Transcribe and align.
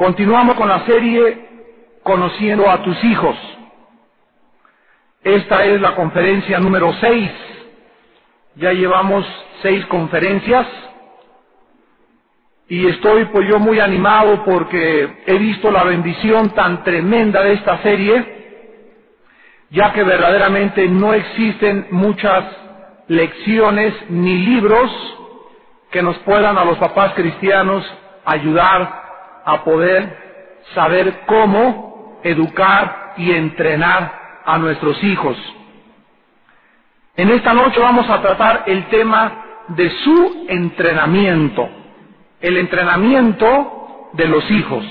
Continuamos 0.00 0.56
con 0.56 0.66
la 0.66 0.86
serie 0.86 1.46
Conociendo 2.02 2.70
a 2.70 2.82
tus 2.82 3.04
hijos. 3.04 3.36
Esta 5.22 5.66
es 5.66 5.78
la 5.78 5.94
conferencia 5.94 6.58
número 6.58 6.90
6. 6.98 7.30
Ya 8.54 8.72
llevamos 8.72 9.26
seis 9.60 9.84
conferencias 9.84 10.66
y 12.66 12.86
estoy 12.86 13.26
pues 13.26 13.46
yo 13.46 13.58
muy 13.58 13.78
animado 13.78 14.42
porque 14.46 15.22
he 15.26 15.36
visto 15.36 15.70
la 15.70 15.84
bendición 15.84 16.48
tan 16.54 16.82
tremenda 16.82 17.42
de 17.42 17.52
esta 17.52 17.82
serie, 17.82 18.72
ya 19.68 19.92
que 19.92 20.02
verdaderamente 20.02 20.88
no 20.88 21.12
existen 21.12 21.88
muchas 21.90 22.46
lecciones 23.08 23.92
ni 24.08 24.38
libros 24.46 24.90
que 25.90 26.00
nos 26.00 26.16
puedan 26.20 26.56
a 26.56 26.64
los 26.64 26.78
papás 26.78 27.12
cristianos 27.12 27.84
ayudar 28.24 29.09
a 29.44 29.64
poder 29.64 30.16
saber 30.74 31.20
cómo 31.26 32.20
educar 32.22 33.14
y 33.16 33.32
entrenar 33.32 34.40
a 34.44 34.58
nuestros 34.58 35.02
hijos. 35.04 35.36
En 37.16 37.30
esta 37.30 37.52
noche 37.52 37.80
vamos 37.80 38.08
a 38.08 38.20
tratar 38.20 38.64
el 38.66 38.86
tema 38.86 39.64
de 39.68 39.90
su 39.90 40.46
entrenamiento, 40.48 41.68
el 42.40 42.56
entrenamiento 42.56 44.10
de 44.12 44.26
los 44.26 44.50
hijos. 44.50 44.84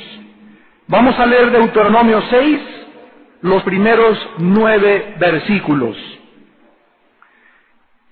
Vamos 0.88 1.18
a 1.20 1.26
leer 1.26 1.52
Deuteronomio 1.52 2.22
6, 2.30 2.60
los 3.42 3.64
primeros 3.64 4.18
nueve 4.38 5.16
versículos. 5.18 5.98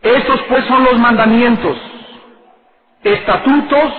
Estos 0.02 0.42
pues 0.44 0.64
son 0.66 0.84
los 0.84 1.00
mandamientos, 1.00 1.78
estatutos 3.04 3.94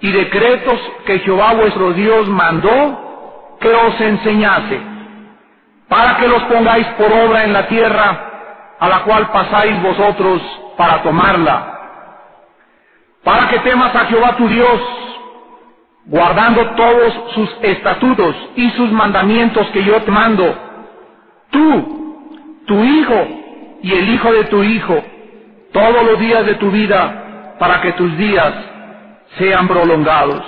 y 0.00 0.12
decretos 0.12 0.78
que 1.06 1.18
Jehová 1.20 1.54
vuestro 1.54 1.92
Dios 1.92 2.28
mandó 2.28 3.56
que 3.60 3.68
os 3.68 4.00
enseñase, 4.00 4.80
para 5.88 6.16
que 6.18 6.28
los 6.28 6.42
pongáis 6.44 6.86
por 6.98 7.12
obra 7.12 7.44
en 7.44 7.52
la 7.52 7.66
tierra 7.66 8.76
a 8.78 8.88
la 8.88 9.00
cual 9.00 9.30
pasáis 9.32 9.82
vosotros 9.82 10.40
para 10.76 11.02
tomarla, 11.02 11.74
para 13.24 13.48
que 13.48 13.58
temas 13.60 13.94
a 13.94 14.06
Jehová 14.06 14.36
tu 14.36 14.46
Dios, 14.48 14.80
guardando 16.04 16.64
todos 16.76 17.12
sus 17.34 17.56
estatutos 17.62 18.36
y 18.54 18.70
sus 18.70 18.92
mandamientos 18.92 19.66
que 19.68 19.82
yo 19.82 20.00
te 20.02 20.10
mando, 20.10 20.56
tú, 21.50 22.62
tu 22.66 22.84
hijo 22.84 23.26
y 23.82 23.92
el 23.92 24.08
hijo 24.10 24.32
de 24.32 24.44
tu 24.44 24.62
hijo, 24.62 25.02
todos 25.72 26.04
los 26.04 26.18
días 26.20 26.46
de 26.46 26.54
tu 26.54 26.70
vida, 26.70 27.56
para 27.58 27.80
que 27.80 27.92
tus 27.92 28.16
días 28.16 28.54
sean 29.36 29.68
prolongados. 29.68 30.42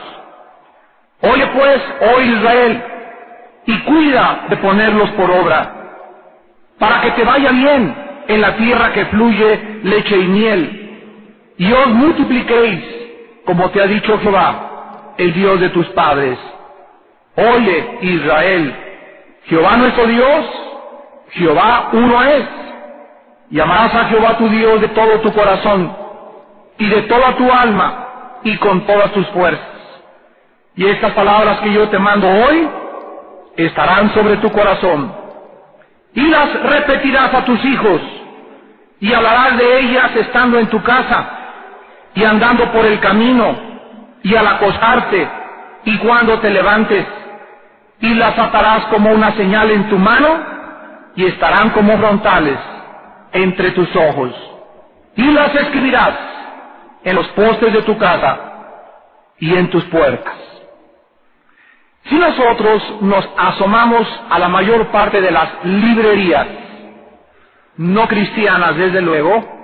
Oye 1.23 1.47
pues, 1.49 1.83
oh 2.01 2.21
Israel, 2.21 2.83
y 3.67 3.79
cuida 3.81 4.47
de 4.49 4.57
ponerlos 4.57 5.11
por 5.11 5.31
obra, 5.31 5.75
para 6.79 7.03
que 7.03 7.11
te 7.11 7.25
vaya 7.25 7.51
bien 7.51 7.95
en 8.29 8.41
la 8.41 8.57
tierra 8.57 8.93
que 8.93 9.05
fluye 9.07 9.81
leche 9.83 10.17
y 10.17 10.29
miel, 10.29 11.55
y 11.59 11.73
os 11.73 11.89
multipliquéis, 11.89 12.83
como 13.45 13.69
te 13.71 13.83
ha 13.83 13.87
dicho 13.87 14.19
Jehová, 14.21 15.15
el 15.19 15.35
Dios 15.35 15.61
de 15.61 15.69
tus 15.71 15.87
padres. 15.89 16.39
Oye, 17.37 17.99
Israel, 18.01 18.75
Jehová 19.45 19.77
nuestro 19.77 20.07
Dios, 20.07 20.47
Jehová 21.33 21.91
uno 21.93 22.23
es, 22.23 22.45
y 23.51 23.61
amarás 23.61 23.95
a 23.95 24.05
Jehová 24.07 24.39
tu 24.39 24.49
Dios 24.49 24.81
de 24.81 24.89
todo 24.89 25.21
tu 25.21 25.33
corazón 25.33 25.95
y 26.79 26.89
de 26.89 27.03
toda 27.03 27.37
tu 27.37 27.53
alma 27.53 28.10
y 28.45 28.57
con 28.59 28.87
todas 28.87 29.13
tus 29.13 29.27
fuerzas. 29.29 29.67
Y 30.77 30.87
estas 30.87 31.13
palabras 31.13 31.59
que 31.59 31.73
yo 31.73 31.89
te 31.89 31.99
mando 31.99 32.29
hoy 32.29 32.69
estarán 33.57 34.13
sobre 34.15 34.37
tu 34.39 34.51
corazón. 34.51 35.13
Y 36.15 36.27
las 36.29 36.63
repetirás 36.63 37.35
a 37.35 37.45
tus 37.45 37.65
hijos 37.65 38.01
y 39.01 39.13
hablarás 39.13 39.57
de 39.57 39.81
ellas 39.81 40.17
estando 40.17 40.59
en 40.59 40.67
tu 40.69 40.83
casa 40.83 41.29
y 42.15 42.25
andando 42.25 42.71
por 42.73 42.85
el 42.85 42.99
camino 43.01 43.57
y 44.23 44.35
al 44.35 44.47
acostarte 44.47 45.29
y 45.85 45.99
cuando 45.99 46.39
te 46.41 46.51
levantes 46.51 47.07
y 48.01 48.15
las 48.15 48.39
atarás 48.39 48.87
como 48.87 49.11
una 49.11 49.33
señal 49.33 49.71
en 49.71 49.89
tu 49.89 49.99
mano 49.99 50.29
y 51.17 51.27
estarán 51.27 51.71
como 51.71 51.97
frontales 51.99 52.59
entre 53.33 53.71
tus 53.71 53.89
ojos 53.97 54.33
y 55.17 55.31
las 55.31 55.55
escribirás 55.55 56.15
en 57.05 57.17
los 57.17 57.27
postes 57.29 57.73
de 57.73 57.83
tu 57.83 57.97
casa 57.99 58.39
y 59.39 59.55
en 59.55 59.71
tus 59.71 59.85
puertas. 59.85 60.35
Si 62.05 62.15
nosotros 62.17 62.83
nos 63.03 63.29
asomamos 63.37 64.07
a 64.31 64.39
la 64.39 64.49
mayor 64.49 64.87
parte 64.89 65.21
de 65.21 65.31
las 65.31 65.65
librerías, 65.65 66.47
no 67.77 68.09
cristianas 68.09 68.77
desde 68.77 69.01
luego, 69.01 69.61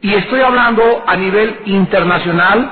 y 0.00 0.14
estoy 0.14 0.40
hablando 0.40 1.04
a 1.06 1.16
nivel 1.16 1.62
internacional, 1.64 2.70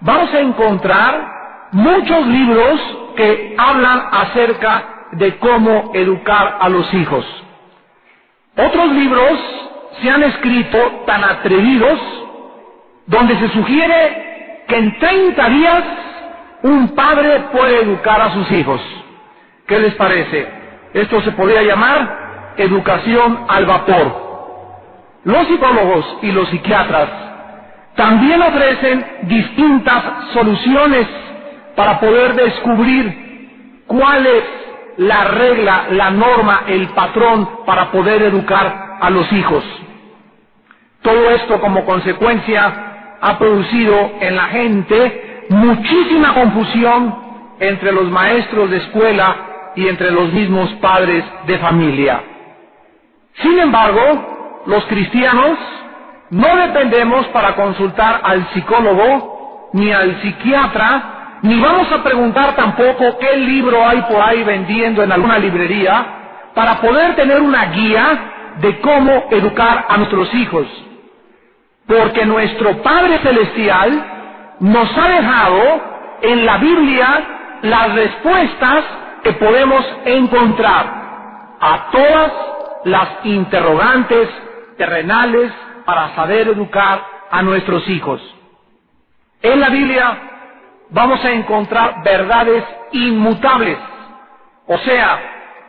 vamos 0.00 0.32
a 0.32 0.40
encontrar 0.40 1.28
muchos 1.72 2.26
libros 2.26 2.80
que 3.16 3.54
hablan 3.58 4.08
acerca 4.12 5.08
de 5.12 5.36
cómo 5.38 5.90
educar 5.94 6.58
a 6.60 6.68
los 6.68 6.92
hijos. 6.94 7.24
Otros 8.56 8.92
libros 8.92 9.38
se 10.00 10.10
han 10.10 10.22
escrito 10.22 11.02
tan 11.06 11.24
atrevidos 11.24 11.98
donde 13.06 13.38
se 13.38 13.48
sugiere 13.50 14.64
que 14.66 14.76
en 14.76 14.98
30 14.98 15.48
días 15.50 15.84
un 16.62 16.94
padre 16.94 17.44
puede 17.52 17.82
educar 17.82 18.20
a 18.20 18.32
sus 18.32 18.50
hijos. 18.52 18.80
¿Qué 19.66 19.78
les 19.78 19.94
parece? 19.94 20.48
Esto 20.94 21.20
se 21.22 21.32
podría 21.32 21.62
llamar 21.62 22.54
educación 22.56 23.44
al 23.48 23.66
vapor. 23.66 24.24
Los 25.24 25.46
psicólogos 25.48 26.18
y 26.22 26.32
los 26.32 26.48
psiquiatras 26.48 27.08
también 27.96 28.40
ofrecen 28.42 29.04
distintas 29.22 30.02
soluciones 30.32 31.06
para 31.76 32.00
poder 32.00 32.34
descubrir 32.34 33.82
cuál 33.86 34.26
es 34.26 34.44
la 34.96 35.24
regla, 35.24 35.86
la 35.90 36.10
norma, 36.10 36.62
el 36.66 36.88
patrón 36.90 37.48
para 37.66 37.90
poder 37.90 38.22
educar 38.22 38.96
a 39.00 39.10
los 39.10 39.30
hijos. 39.32 39.64
Todo 41.02 41.30
esto 41.30 41.60
como 41.60 41.84
consecuencia 41.84 42.83
ha 43.24 43.38
producido 43.38 44.12
en 44.20 44.36
la 44.36 44.44
gente 44.48 45.46
muchísima 45.48 46.34
confusión 46.34 47.14
entre 47.58 47.90
los 47.90 48.10
maestros 48.10 48.68
de 48.70 48.76
escuela 48.76 49.72
y 49.76 49.88
entre 49.88 50.10
los 50.10 50.30
mismos 50.30 50.70
padres 50.74 51.24
de 51.46 51.58
familia. 51.58 52.20
Sin 53.36 53.58
embargo, 53.58 54.62
los 54.66 54.84
cristianos 54.84 55.58
no 56.30 56.54
dependemos 56.56 57.26
para 57.28 57.54
consultar 57.54 58.20
al 58.22 58.46
psicólogo 58.52 59.70
ni 59.72 59.90
al 59.90 60.20
psiquiatra, 60.20 61.38
ni 61.42 61.58
vamos 61.58 61.90
a 61.92 62.02
preguntar 62.02 62.54
tampoco 62.54 63.18
qué 63.18 63.38
libro 63.38 63.88
hay 63.88 64.02
por 64.02 64.20
ahí 64.20 64.44
vendiendo 64.44 65.02
en 65.02 65.10
alguna 65.10 65.38
librería 65.38 66.06
para 66.54 66.78
poder 66.78 67.16
tener 67.16 67.40
una 67.40 67.64
guía 67.72 68.54
de 68.60 68.80
cómo 68.80 69.28
educar 69.30 69.86
a 69.88 69.96
nuestros 69.96 70.32
hijos. 70.34 70.66
Porque 71.86 72.24
nuestro 72.24 72.82
Padre 72.82 73.18
Celestial 73.18 74.04
nos 74.60 74.96
ha 74.96 75.08
dejado 75.08 75.80
en 76.22 76.46
la 76.46 76.58
Biblia 76.58 77.58
las 77.62 77.94
respuestas 77.94 78.84
que 79.22 79.32
podemos 79.32 79.84
encontrar 80.04 80.86
a 81.60 81.90
todas 81.90 82.32
las 82.84 83.08
interrogantes 83.24 84.28
terrenales 84.76 85.52
para 85.84 86.14
saber 86.14 86.48
educar 86.48 87.02
a 87.30 87.42
nuestros 87.42 87.88
hijos. 87.88 88.20
En 89.42 89.60
la 89.60 89.70
Biblia 89.70 90.18
vamos 90.90 91.24
a 91.24 91.30
encontrar 91.30 92.02
verdades 92.02 92.64
inmutables, 92.92 93.78
o 94.66 94.78
sea, 94.78 95.20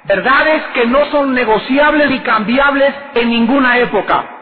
verdades 0.05 0.63
que 0.73 0.85
no 0.85 1.05
son 1.11 1.33
negociables 1.33 2.09
ni 2.09 2.19
cambiables 2.19 2.93
en 3.15 3.29
ninguna 3.29 3.77
época. 3.79 4.34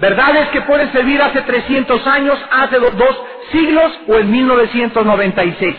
Verdades 0.00 0.48
que 0.48 0.62
pueden 0.62 0.90
servir 0.92 1.20
hace 1.20 1.42
300 1.42 2.06
años, 2.06 2.38
hace 2.50 2.78
dos 2.80 3.22
siglos 3.52 3.92
o 4.08 4.14
en 4.14 4.30
1996 4.30 5.76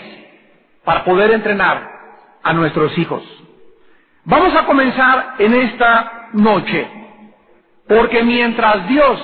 para 0.86 1.04
poder 1.04 1.32
entrenar 1.32 1.90
a 2.44 2.54
nuestros 2.54 2.96
hijos. 3.00 3.24
Vamos 4.26 4.56
a 4.56 4.66
comenzar 4.66 5.36
en 5.40 5.56
esta 5.56 6.30
noche, 6.34 6.88
porque 7.88 8.24
mientras 8.24 8.88
Dios 8.88 9.20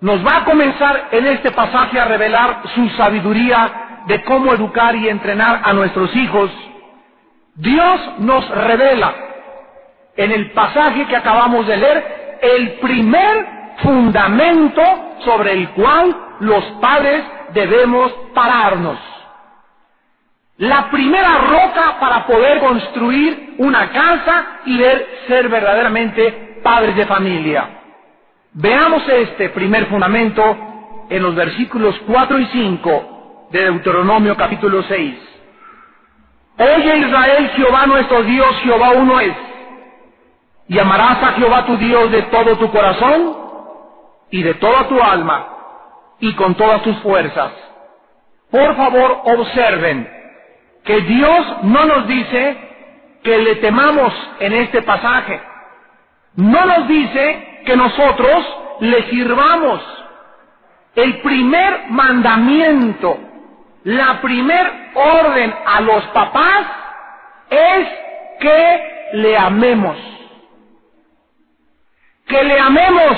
nos 0.00 0.24
va 0.24 0.38
a 0.38 0.44
comenzar 0.44 1.08
en 1.10 1.26
este 1.26 1.50
pasaje 1.50 1.98
a 1.98 2.04
revelar 2.04 2.62
su 2.76 2.88
sabiduría 2.90 4.04
de 4.06 4.22
cómo 4.22 4.54
educar 4.54 4.94
y 4.94 5.08
entrenar 5.08 5.60
a 5.64 5.72
nuestros 5.72 6.14
hijos, 6.14 6.52
Dios 7.56 8.00
nos 8.20 8.48
revela 8.48 9.12
en 10.16 10.30
el 10.30 10.52
pasaje 10.52 11.04
que 11.06 11.16
acabamos 11.16 11.66
de 11.66 11.76
leer 11.76 12.38
el 12.42 12.70
primer 12.74 13.57
fundamento 13.82 14.82
sobre 15.24 15.52
el 15.52 15.70
cual 15.70 16.16
los 16.40 16.64
padres 16.80 17.24
debemos 17.52 18.12
pararnos. 18.34 18.98
la 20.58 20.90
primera 20.90 21.38
roca 21.38 22.00
para 22.00 22.26
poder 22.26 22.58
construir 22.58 23.54
una 23.58 23.90
casa 23.90 24.58
y 24.66 24.76
ser 25.28 25.48
verdaderamente 25.48 26.58
padres 26.64 26.96
de 26.96 27.06
familia. 27.06 27.78
Veamos 28.54 29.08
este 29.08 29.50
primer 29.50 29.86
fundamento 29.86 30.42
en 31.08 31.22
los 31.22 31.34
versículos 31.36 31.94
4 32.08 32.40
y 32.40 32.46
5 32.46 33.48
de 33.52 33.62
Deuteronomio 33.62 34.36
capítulo 34.36 34.82
6. 34.82 35.14
Oye 36.58 36.98
Israel, 36.98 37.50
Jehová 37.54 37.86
nuestro 37.86 38.24
Dios, 38.24 38.56
Jehová 38.64 38.90
uno 38.96 39.20
es. 39.20 39.36
Y 40.66 40.76
amarás 40.76 41.22
a 41.22 41.32
Jehová 41.34 41.66
tu 41.66 41.76
Dios 41.76 42.10
de 42.10 42.22
todo 42.22 42.56
tu 42.56 42.68
corazón 42.72 43.37
y 44.30 44.42
de 44.42 44.54
toda 44.54 44.88
tu 44.88 45.00
alma 45.00 45.46
y 46.20 46.34
con 46.34 46.54
todas 46.56 46.82
tus 46.82 46.96
fuerzas. 46.98 47.52
Por 48.50 48.76
favor, 48.76 49.22
observen 49.24 50.08
que 50.84 51.00
Dios 51.02 51.46
no 51.64 51.84
nos 51.84 52.06
dice 52.06 52.56
que 53.22 53.38
le 53.38 53.56
temamos 53.56 54.12
en 54.40 54.52
este 54.54 54.82
pasaje. 54.82 55.40
No 56.36 56.64
nos 56.64 56.88
dice 56.88 57.62
que 57.66 57.76
nosotros 57.76 58.58
le 58.80 59.02
sirvamos. 59.10 59.82
El 60.94 61.20
primer 61.20 61.86
mandamiento, 61.90 63.18
la 63.84 64.20
primer 64.20 64.90
orden 64.94 65.54
a 65.66 65.80
los 65.80 66.04
papás 66.08 66.66
es 67.50 67.88
que 68.40 69.10
le 69.14 69.36
amemos. 69.36 69.96
Que 72.26 72.42
le 72.44 72.58
amemos 72.58 73.16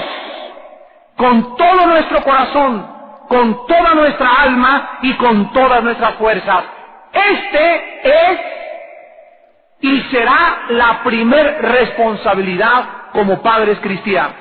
con 1.21 1.55
todo 1.55 1.87
nuestro 1.87 2.23
corazón, 2.23 2.87
con 3.29 3.67
toda 3.67 3.95
nuestra 3.95 4.41
alma 4.41 5.01
y 5.03 5.13
con 5.17 5.53
todas 5.53 5.85
nuestras 5.85 6.15
fuerzas. 6.15 6.65
Este 7.13 8.01
es 8.05 8.41
y 9.83 10.01
será 10.11 10.63
la 10.71 11.03
primer 11.03 11.61
responsabilidad 11.61 12.85
como 13.13 13.43
padres 13.43 13.79
cristianos. 13.81 14.33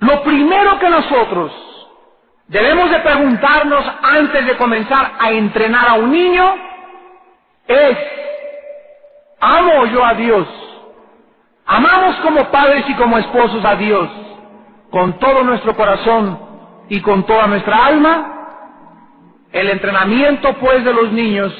Lo 0.00 0.22
primero 0.22 0.78
que 0.80 0.90
nosotros 0.90 1.52
debemos 2.48 2.90
de 2.90 2.98
preguntarnos 2.98 3.86
antes 4.02 4.44
de 4.44 4.56
comenzar 4.58 5.12
a 5.18 5.30
entrenar 5.30 5.88
a 5.88 5.94
un 5.94 6.12
niño 6.12 6.56
es, 7.66 7.98
¿amo 9.40 9.86
yo 9.86 10.04
a 10.04 10.12
Dios? 10.12 10.46
¿Amamos 11.64 12.16
como 12.16 12.44
padres 12.50 12.84
y 12.86 12.94
como 12.96 13.16
esposos 13.16 13.64
a 13.64 13.76
Dios 13.76 14.25
con 14.96 15.18
todo 15.18 15.44
nuestro 15.44 15.76
corazón 15.76 16.38
y 16.88 17.02
con 17.02 17.26
toda 17.26 17.46
nuestra 17.48 17.84
alma? 17.84 18.32
El 19.52 19.68
entrenamiento 19.68 20.54
pues 20.54 20.86
de 20.86 20.94
los 20.94 21.12
niños 21.12 21.52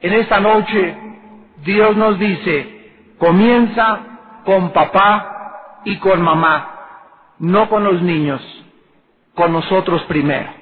en 0.00 0.14
esta 0.14 0.40
noche, 0.40 0.98
Dios 1.58 1.96
nos 1.96 2.18
dice, 2.18 3.14
comienza 3.18 4.00
con 4.44 4.72
papá 4.72 5.80
y 5.84 5.96
con 5.98 6.22
mamá, 6.22 7.36
no 7.38 7.68
con 7.68 7.84
los 7.84 8.02
niños, 8.02 8.42
con 9.36 9.52
nosotros 9.52 10.02
primero. 10.08 10.52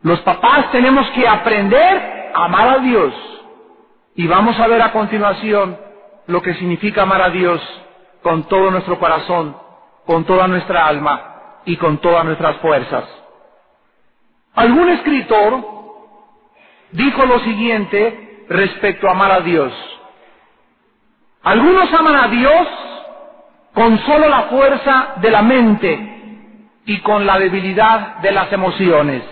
Los 0.00 0.20
papás 0.20 0.72
tenemos 0.72 1.06
que 1.10 1.28
aprender 1.28 2.32
a 2.34 2.46
amar 2.46 2.68
a 2.68 2.78
Dios 2.78 3.12
y 4.14 4.26
vamos 4.26 4.58
a 4.58 4.66
ver 4.66 4.80
a 4.80 4.92
continuación 4.92 5.76
lo 6.26 6.40
que 6.40 6.54
significa 6.54 7.02
amar 7.02 7.20
a 7.20 7.28
Dios 7.28 7.60
con 8.22 8.44
todo 8.44 8.70
nuestro 8.70 8.98
corazón, 8.98 9.62
con 10.06 10.24
toda 10.24 10.46
nuestra 10.48 10.86
alma 10.86 11.60
y 11.64 11.76
con 11.76 11.98
todas 11.98 12.24
nuestras 12.24 12.56
fuerzas. 12.56 13.04
Algún 14.54 14.88
escritor 14.90 15.64
dijo 16.92 17.26
lo 17.26 17.40
siguiente 17.40 18.44
respecto 18.48 19.08
a 19.08 19.12
amar 19.12 19.32
a 19.32 19.40
Dios. 19.40 19.72
Algunos 21.42 21.92
aman 21.92 22.16
a 22.16 22.28
Dios 22.28 22.68
con 23.74 23.98
solo 23.98 24.28
la 24.28 24.42
fuerza 24.42 25.14
de 25.16 25.30
la 25.30 25.42
mente 25.42 26.10
y 26.86 27.00
con 27.00 27.26
la 27.26 27.38
debilidad 27.38 28.16
de 28.18 28.30
las 28.32 28.52
emociones. 28.52 29.22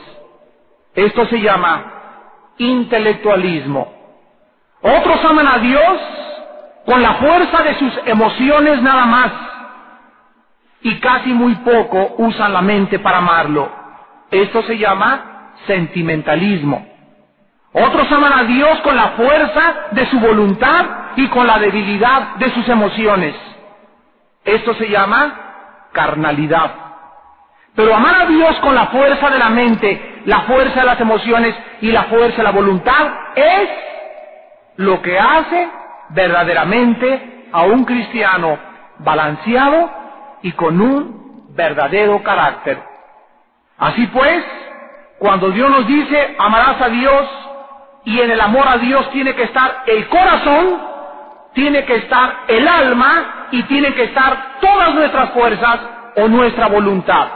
Esto 0.95 1.27
se 1.27 1.41
llama 1.41 1.93
intelectualismo. 2.59 3.93
Otros 4.83 5.25
aman 5.25 5.47
a 5.47 5.59
Dios 5.59 6.01
con 6.85 7.01
la 7.01 7.15
fuerza 7.15 7.63
de 7.63 7.79
sus 7.79 7.93
emociones 8.07 8.83
nada 8.83 9.05
más 9.07 9.33
y 10.83 10.99
casi 11.01 11.33
muy 11.33 11.55
poco 11.57 12.15
usan 12.19 12.53
la 12.53 12.63
mente 12.63 12.99
para 12.99 13.19
amarlo. 13.19 13.71
Esto 14.31 14.63
se 14.63 14.79
llama 14.79 15.53
sentimentalismo. 15.67 16.87
Otros 17.73 18.11
aman 18.13 18.33
a 18.33 18.45
Dios 18.45 18.81
con 18.81 18.97
la 18.97 19.11
fuerza 19.11 19.75
de 19.93 20.07
su 20.07 20.19
voluntad 20.21 20.85
y 21.17 21.29
con 21.29 21.47
la 21.47 21.59
debilidad 21.59 22.37
de 22.37 22.51
sus 22.51 22.69
emociones. 22.69 23.35
Esto 24.45 24.75
se 24.75 24.89
llama 24.89 25.89
carnalidad. 25.93 26.71
Pero 27.75 27.95
amar 27.95 28.23
a 28.23 28.27
Dios 28.27 28.57
con 28.61 28.75
la 28.75 28.87
fuerza 28.89 29.31
de 29.31 29.39
la 29.39 29.49
mente, 29.49 30.21
la 30.27 30.41
fuerza 30.43 30.81
de 30.81 30.87
las 30.87 31.01
emociones 31.01 31.55
y 31.81 31.91
la 31.91 32.05
fuerza 32.05 32.39
de 32.39 32.43
la 32.43 32.51
voluntad 32.51 33.07
es 33.35 33.69
lo 34.77 35.01
que 35.01 35.19
hace 35.19 35.69
verdaderamente 36.11 37.47
a 37.53 37.63
un 37.63 37.85
cristiano 37.85 38.59
balanceado 38.99 40.02
y 40.43 40.53
con 40.53 40.81
un 40.81 41.47
verdadero 41.55 42.23
carácter. 42.23 42.79
Así 43.79 44.07
pues, 44.09 44.45
cuando 45.19 45.51
Dios 45.51 45.71
nos 45.71 45.87
dice 45.87 46.37
amarás 46.39 46.81
a 46.81 46.89
Dios 46.89 47.29
y 48.05 48.21
en 48.21 48.31
el 48.31 48.41
amor 48.41 48.67
a 48.67 48.79
Dios 48.79 49.11
tiene 49.11 49.35
que 49.35 49.45
estar 49.45 49.85
el 49.87 50.09
corazón, 50.09 50.81
tiene 51.55 51.85
que 51.85 51.97
estar 51.97 52.41
el 52.49 52.67
alma 52.67 53.49
y 53.51 53.63
tiene 53.65 53.95
que 53.95 54.05
estar 54.05 54.59
todas 54.61 54.95
nuestras 54.95 55.31
fuerzas 55.31 55.81
o 56.17 56.29
nuestra 56.29 56.69
voluntad. 56.69 57.29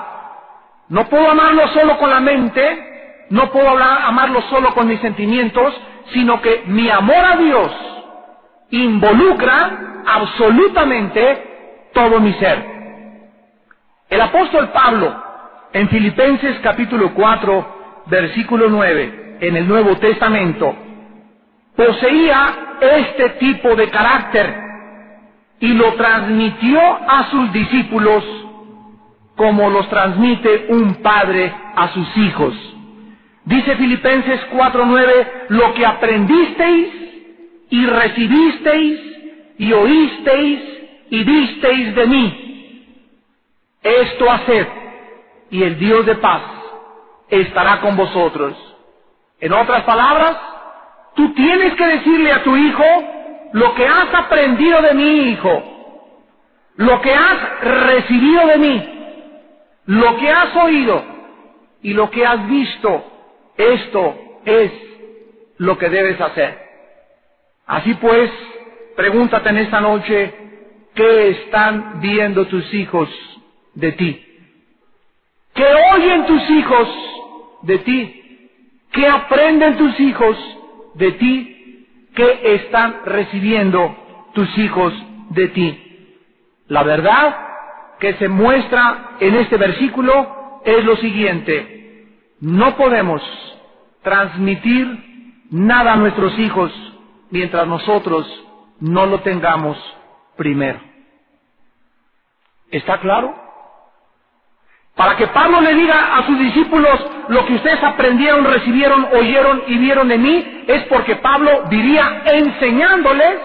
No 0.88 1.05
puedo 1.09 1.31
amarlo 1.31 1.69
solo 1.69 1.99
con 1.99 2.11
la 2.11 2.20
mente, 2.20 3.26
no 3.31 3.50
puedo 3.50 3.69
amarlo 3.69 4.43
solo 4.43 4.73
con 4.73 4.87
mis 4.87 5.00
sentimientos, 5.00 5.75
sino 6.12 6.41
que 6.41 6.62
mi 6.67 6.88
amor 6.88 7.25
a 7.25 7.37
Dios 7.37 7.73
involucra 8.70 10.02
absolutamente 10.06 11.91
todo 11.93 12.20
mi 12.20 12.32
ser. 12.35 12.75
El 14.16 14.22
apóstol 14.22 14.70
Pablo 14.70 15.14
en 15.74 15.90
Filipenses 15.90 16.58
capítulo 16.62 17.12
4, 17.12 18.04
versículo 18.06 18.70
9, 18.70 19.37
en 19.42 19.56
el 19.58 19.68
Nuevo 19.68 19.94
Testamento, 19.96 20.75
poseía 21.76 22.78
este 22.80 23.28
tipo 23.38 23.76
de 23.76 23.90
carácter 23.90 24.56
y 25.61 25.68
lo 25.75 25.92
transmitió 25.96 26.80
a 26.80 27.30
sus 27.30 27.52
discípulos 27.52 28.25
como 29.37 29.68
los 29.68 29.87
transmite 29.90 30.68
un 30.70 30.94
padre 31.02 31.52
a 31.75 31.88
sus 31.88 32.16
hijos. 32.16 32.54
Dice 33.44 33.76
Filipenses 33.76 34.40
4:9, 34.50 35.26
lo 35.50 35.75
que 35.75 35.85
aprendisteis 35.85 36.88
y 37.68 37.85
recibisteis 37.85 38.99
y 39.58 39.73
oísteis 39.75 40.61
y 41.11 41.23
visteis 41.23 41.94
de 41.94 42.06
mí, 42.06 42.46
esto 43.87 44.31
haced 44.31 44.66
y 45.50 45.62
el 45.62 45.78
Dios 45.78 46.05
de 46.07 46.16
paz 46.16 46.43
estará 47.28 47.81
con 47.81 47.97
vosotros. 47.97 48.55
En 49.40 49.52
otras 49.52 49.85
palabras, 49.85 50.37
tú 51.14 51.33
tienes 51.35 51.75
que 51.75 51.87
decirle 51.87 52.33
a 52.33 52.43
tu 52.43 52.57
hijo 52.57 52.85
lo 53.52 53.75
que 53.75 53.87
has 53.87 54.12
aprendido 54.14 54.83
de 54.83 54.95
mi 54.95 55.31
hijo, 55.31 55.62
lo 56.76 57.00
que 57.00 57.14
has 57.14 57.61
recibido 57.61 58.47
de 58.47 58.59
mí, 58.59 58.88
lo 59.87 60.16
que 60.16 60.31
has 60.31 60.57
oído 60.57 61.05
y 61.83 61.95
lo 61.95 62.11
que 62.11 62.26
has 62.26 62.47
visto. 62.49 63.05
Esto 63.57 64.19
es 64.45 64.73
lo 65.59 65.78
que 65.78 65.88
debes 65.88 66.21
hacer. 66.21 66.66
Así 67.66 67.95
pues, 67.95 68.31
pregúntate 68.97 69.49
en 69.49 69.59
esta 69.59 69.81
noche, 69.81 70.35
¿qué 70.95 71.28
están 71.31 72.00
viendo 72.00 72.47
tus 72.47 72.73
hijos 72.75 73.09
de 73.76 73.92
ti? 73.92 74.23
¿Qué 75.54 75.66
oyen 75.95 76.26
tus 76.26 76.50
hijos 76.50 76.88
de 77.62 77.78
ti? 77.78 78.23
¿Qué 78.92 79.06
aprenden 79.06 79.76
tus 79.76 79.99
hijos 80.00 80.37
de 80.95 81.12
ti? 81.12 81.87
¿Qué 82.14 82.54
están 82.54 83.02
recibiendo 83.04 83.95
tus 84.35 84.59
hijos 84.59 84.92
de 85.30 85.49
ti? 85.49 85.83
La 86.68 86.83
verdad 86.83 87.37
que 88.00 88.14
se 88.14 88.28
muestra 88.28 89.16
en 89.21 89.35
este 89.37 89.56
versículo 89.56 90.61
es 90.64 90.85
lo 90.85 90.97
siguiente. 90.97 92.06
No 92.40 92.76
podemos 92.76 93.23
transmitir 94.02 95.47
nada 95.50 95.95
a 95.95 95.97
nuestros 95.97 96.38
hijos 96.38 96.73
mientras 97.30 97.66
nosotros 97.66 98.26
no 98.80 99.06
lo 99.06 99.21
tengamos 99.21 99.78
primero. 100.37 100.80
¿Está 102.71 103.00
claro? 103.00 103.46
Para 104.97 105.15
que 105.15 105.26
Pablo 105.26 105.61
le 105.61 105.75
diga 105.75 106.17
a 106.17 106.26
sus 106.26 106.38
discípulos 106.38 106.99
lo 107.29 107.45
que 107.45 107.55
ustedes 107.55 107.85
aprendieron, 107.85 108.45
recibieron, 108.45 109.07
oyeron 109.12 109.62
y 109.67 109.76
vieron 109.76 110.09
de 110.09 110.17
mí, 110.17 110.65
es 110.67 110.85
porque 110.85 111.17
Pablo 111.17 111.65
vivía 111.69 112.23
enseñándoles 112.25 113.37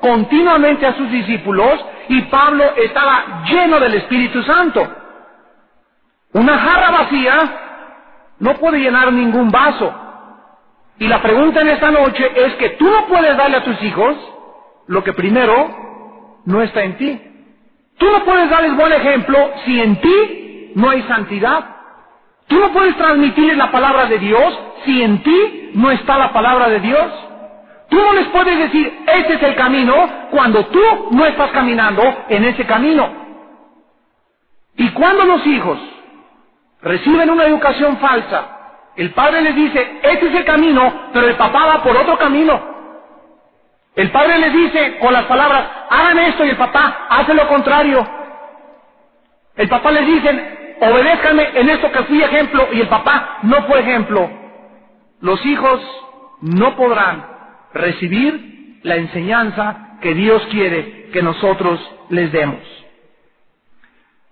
continuamente 0.00 0.86
a 0.86 0.94
sus 0.94 1.10
discípulos 1.10 1.84
y 2.08 2.22
Pablo 2.22 2.64
estaba 2.76 3.42
lleno 3.46 3.78
del 3.80 3.94
Espíritu 3.94 4.42
Santo. 4.44 4.86
Una 6.32 6.58
jarra 6.58 6.90
vacía 6.90 7.60
no 8.38 8.54
puede 8.54 8.78
llenar 8.78 9.12
ningún 9.12 9.50
vaso. 9.50 9.92
Y 10.98 11.06
la 11.06 11.20
pregunta 11.20 11.60
en 11.60 11.68
esta 11.68 11.90
noche 11.90 12.32
es 12.34 12.54
que 12.54 12.70
tú 12.70 12.88
no 12.90 13.06
puedes 13.08 13.36
darle 13.36 13.58
a 13.58 13.64
tus 13.64 13.82
hijos 13.82 14.16
lo 14.86 15.04
que 15.04 15.12
primero 15.12 16.40
no 16.46 16.62
está 16.62 16.82
en 16.82 16.96
ti. 16.96 17.20
Tú 17.98 18.06
no 18.10 18.24
puedes 18.24 18.48
darles 18.48 18.74
buen 18.74 18.92
ejemplo 18.92 19.52
si 19.66 19.80
en 19.80 20.00
ti 20.00 20.43
no 20.74 20.90
hay 20.90 21.02
santidad. 21.02 21.64
Tú 22.46 22.58
no 22.58 22.72
puedes 22.72 22.96
transmitirles 22.96 23.56
la 23.56 23.70
palabra 23.70 24.06
de 24.06 24.18
Dios 24.18 24.58
si 24.84 25.02
en 25.02 25.22
ti 25.22 25.70
no 25.74 25.90
está 25.90 26.18
la 26.18 26.32
palabra 26.32 26.68
de 26.68 26.80
Dios. 26.80 27.10
Tú 27.88 27.96
no 27.96 28.12
les 28.12 28.26
puedes 28.28 28.58
decir, 28.58 29.04
este 29.06 29.34
es 29.34 29.42
el 29.42 29.54
camino, 29.54 29.94
cuando 30.30 30.66
tú 30.66 30.80
no 31.10 31.26
estás 31.26 31.50
caminando 31.52 32.02
en 32.28 32.44
ese 32.44 32.66
camino. 32.66 33.08
Y 34.76 34.90
cuando 34.90 35.24
los 35.24 35.46
hijos 35.46 35.78
reciben 36.82 37.30
una 37.30 37.44
educación 37.44 37.98
falsa, 37.98 38.54
el 38.96 39.12
padre 39.12 39.42
les 39.42 39.54
dice, 39.54 40.00
este 40.02 40.28
es 40.28 40.34
el 40.34 40.44
camino, 40.44 41.10
pero 41.12 41.26
el 41.26 41.36
papá 41.36 41.66
va 41.66 41.82
por 41.82 41.96
otro 41.96 42.18
camino. 42.18 42.74
El 43.94 44.10
padre 44.10 44.38
les 44.38 44.52
dice 44.52 44.98
con 44.98 45.12
las 45.12 45.24
palabras, 45.24 45.64
hagan 45.90 46.18
esto 46.18 46.44
y 46.44 46.50
el 46.50 46.56
papá 46.56 47.06
hace 47.08 47.32
lo 47.32 47.46
contrario. 47.46 48.06
El 49.56 49.68
papá 49.68 49.92
les 49.92 50.06
dice, 50.06 50.53
obedézcanme 50.80 51.48
en 51.54 51.68
esto 51.70 51.90
que 51.92 52.04
fui 52.04 52.22
ejemplo 52.22 52.68
y 52.72 52.80
el 52.80 52.88
papá 52.88 53.38
no 53.42 53.62
fue 53.64 53.80
ejemplo. 53.80 54.30
Los 55.20 55.44
hijos 55.46 55.80
no 56.40 56.76
podrán 56.76 57.26
recibir 57.72 58.80
la 58.82 58.96
enseñanza 58.96 59.98
que 60.00 60.14
Dios 60.14 60.46
quiere 60.50 61.10
que 61.12 61.22
nosotros 61.22 61.80
les 62.10 62.30
demos. 62.32 62.60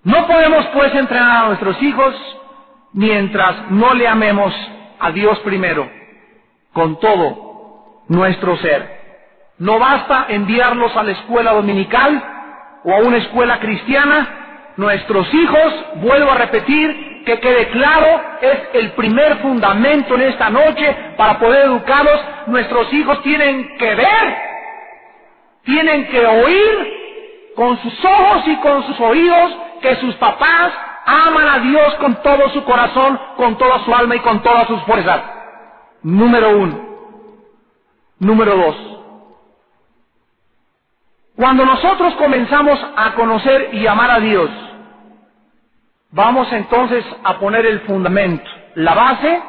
No 0.05 0.27
podemos 0.27 0.67
pues 0.67 0.95
entrenar 0.95 1.45
a 1.45 1.49
nuestros 1.49 1.81
hijos 1.83 2.15
mientras 2.93 3.71
no 3.71 3.95
le 3.95 4.09
amemos 4.09 4.53
a 4.99 5.11
Dios 5.13 5.39
primero, 5.41 5.89
con 6.73 6.99
todo 7.01 8.05
nuestro 8.09 8.57
ser. 8.59 9.01
No 9.59 9.79
basta 9.79 10.27
enviarlos 10.29 10.97
a 10.97 11.05
la 11.05 11.13
escuela 11.13 11.53
dominical 11.53 12.23
o 12.85 12.93
a 12.93 12.99
una 12.99 13.19
escuela 13.19 13.61
cristiana. 13.61 14.42
Nuestros 14.77 15.33
hijos, 15.35 15.75
vuelvo 15.97 16.33
a 16.33 16.37
repetir, 16.37 17.23
que 17.25 17.39
quede 17.41 17.69
claro, 17.69 18.21
es 18.41 18.59
el 18.75 18.93
primer 18.93 19.37
fundamento 19.39 20.15
en 20.15 20.23
esta 20.23 20.51
noche 20.51 21.15
para 21.17 21.39
poder 21.39 21.67
educarlos. 21.67 22.21
Nuestros 22.47 22.93
hijos 22.93 23.23
tienen 23.23 23.77
que 23.79 23.95
ver, 23.95 24.37
tienen 25.65 26.09
que 26.09 26.27
oír 26.27 27.53
con 27.55 27.79
sus 27.83 28.05
ojos 28.05 28.43
y 28.47 28.57
con 28.57 28.87
sus 28.87 28.99
oídos 29.01 29.57
que 29.81 29.97
sus 29.97 30.15
papás 30.17 30.73
aman 31.05 31.49
a 31.49 31.59
Dios 31.59 31.95
con 31.97 32.23
todo 32.23 32.49
su 32.51 32.65
corazón, 32.65 33.19
con 33.37 33.59
toda 33.59 33.85
su 33.85 33.95
alma 33.95 34.17
y 34.17 34.21
con 34.21 34.43
todas 34.43 34.67
sus 34.67 34.81
fuerzas. 34.83 35.21
Número 36.03 36.57
uno. 36.57 36.93
Número 38.19 38.57
dos. 38.57 38.77
Cuando 41.37 41.65
nosotros 41.65 42.15
comenzamos 42.15 42.79
a 42.97 43.15
conocer 43.15 43.71
y 43.73 43.87
amar 43.87 44.11
a 44.11 44.21
Dios, 44.21 44.51
vamos 46.13 46.53
entonces 46.53 47.05
a 47.25 47.39
poner 47.39 47.67
el 47.67 47.81
fundamento, 47.81 48.49
la 48.77 48.95
base, 48.95 49.43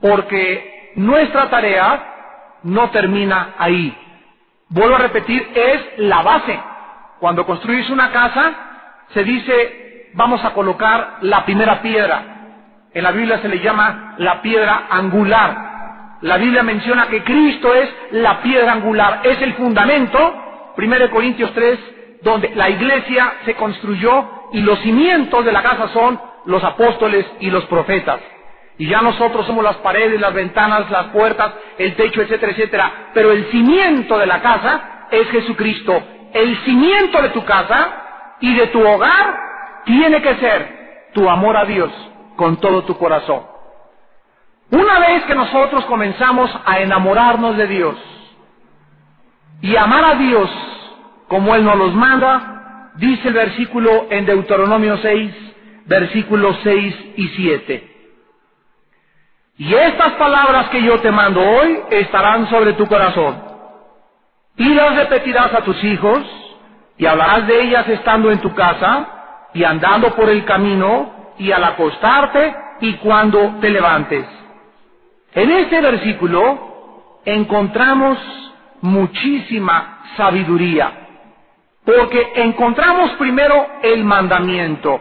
porque 0.00 0.92
nuestra 0.96 1.48
tarea 1.48 2.60
no 2.64 2.90
termina 2.90 3.54
ahí. 3.58 3.96
Vuelvo 4.70 4.96
a 4.96 4.98
repetir, 4.98 5.50
es 5.54 5.98
la 5.98 6.22
base. 6.22 6.60
Cuando 7.20 7.46
construís 7.46 7.88
una 7.90 8.10
casa, 8.10 8.52
se 9.14 9.24
dice 9.24 9.88
vamos 10.14 10.44
a 10.44 10.52
colocar 10.52 11.18
la 11.22 11.44
primera 11.44 11.80
piedra. 11.80 12.22
En 12.92 13.02
la 13.02 13.12
Biblia 13.12 13.40
se 13.40 13.48
le 13.48 13.60
llama 13.60 14.14
la 14.18 14.42
piedra 14.42 14.86
angular. 14.90 16.18
La 16.22 16.36
Biblia 16.36 16.62
menciona 16.62 17.06
que 17.06 17.22
Cristo 17.22 17.74
es 17.74 17.88
la 18.10 18.40
piedra 18.42 18.72
angular, 18.72 19.20
es 19.22 19.40
el 19.40 19.54
fundamento, 19.54 20.18
1 20.76 21.10
Corintios 21.10 21.52
3, 21.52 21.78
donde 22.22 22.50
la 22.56 22.68
iglesia 22.70 23.34
se 23.44 23.54
construyó 23.54 24.37
y 24.52 24.60
los 24.60 24.78
cimientos 24.80 25.44
de 25.44 25.52
la 25.52 25.62
casa 25.62 25.88
son 25.88 26.20
los 26.46 26.62
apóstoles 26.64 27.26
y 27.40 27.50
los 27.50 27.64
profetas. 27.66 28.20
Y 28.78 28.86
ya 28.86 29.02
nosotros 29.02 29.44
somos 29.46 29.64
las 29.64 29.76
paredes, 29.78 30.20
las 30.20 30.32
ventanas, 30.32 30.88
las 30.90 31.06
puertas, 31.06 31.52
el 31.78 31.96
techo, 31.96 32.22
etcétera, 32.22 32.52
etcétera. 32.52 32.92
Pero 33.12 33.32
el 33.32 33.50
cimiento 33.50 34.16
de 34.18 34.26
la 34.26 34.40
casa 34.40 35.08
es 35.10 35.28
Jesucristo. 35.30 36.00
El 36.32 36.56
cimiento 36.64 37.20
de 37.20 37.30
tu 37.30 37.44
casa 37.44 38.36
y 38.40 38.54
de 38.54 38.68
tu 38.68 38.86
hogar 38.86 39.36
tiene 39.84 40.22
que 40.22 40.36
ser 40.36 41.10
tu 41.12 41.28
amor 41.28 41.56
a 41.56 41.64
Dios 41.64 41.90
con 42.36 42.58
todo 42.58 42.84
tu 42.84 42.96
corazón. 42.96 43.42
Una 44.70 45.00
vez 45.00 45.24
que 45.24 45.34
nosotros 45.34 45.84
comenzamos 45.86 46.50
a 46.64 46.78
enamorarnos 46.78 47.56
de 47.56 47.66
Dios 47.66 47.96
y 49.60 49.74
amar 49.76 50.04
a 50.04 50.14
Dios 50.14 50.50
como 51.26 51.54
Él 51.54 51.64
nos 51.64 51.76
los 51.76 51.94
manda, 51.94 52.57
dice 52.98 53.28
el 53.28 53.34
versículo 53.34 54.06
en 54.10 54.26
Deuteronomio 54.26 54.98
6, 54.98 55.34
versículos 55.86 56.58
6 56.62 56.94
y 57.16 57.28
7. 57.28 57.94
Y 59.58 59.74
estas 59.74 60.12
palabras 60.12 60.68
que 60.68 60.82
yo 60.82 61.00
te 61.00 61.10
mando 61.10 61.40
hoy 61.40 61.80
estarán 61.90 62.48
sobre 62.48 62.74
tu 62.74 62.86
corazón. 62.86 63.42
Y 64.56 64.74
las 64.74 64.94
repetirás 64.96 65.52
a 65.54 65.62
tus 65.62 65.82
hijos 65.82 66.20
y 66.96 67.06
hablarás 67.06 67.46
de 67.46 67.62
ellas 67.62 67.88
estando 67.88 68.30
en 68.30 68.40
tu 68.40 68.54
casa 68.54 69.48
y 69.54 69.64
andando 69.64 70.14
por 70.14 70.28
el 70.28 70.44
camino 70.44 71.32
y 71.38 71.50
al 71.50 71.64
acostarte 71.64 72.54
y 72.80 72.94
cuando 72.94 73.56
te 73.60 73.70
levantes. 73.70 74.26
En 75.34 75.50
este 75.50 75.80
versículo 75.80 77.20
encontramos 77.24 78.18
muchísima 78.80 80.02
sabiduría, 80.16 81.07
porque 81.88 82.32
encontramos 82.34 83.12
primero 83.12 83.66
el 83.82 84.04
mandamiento. 84.04 85.00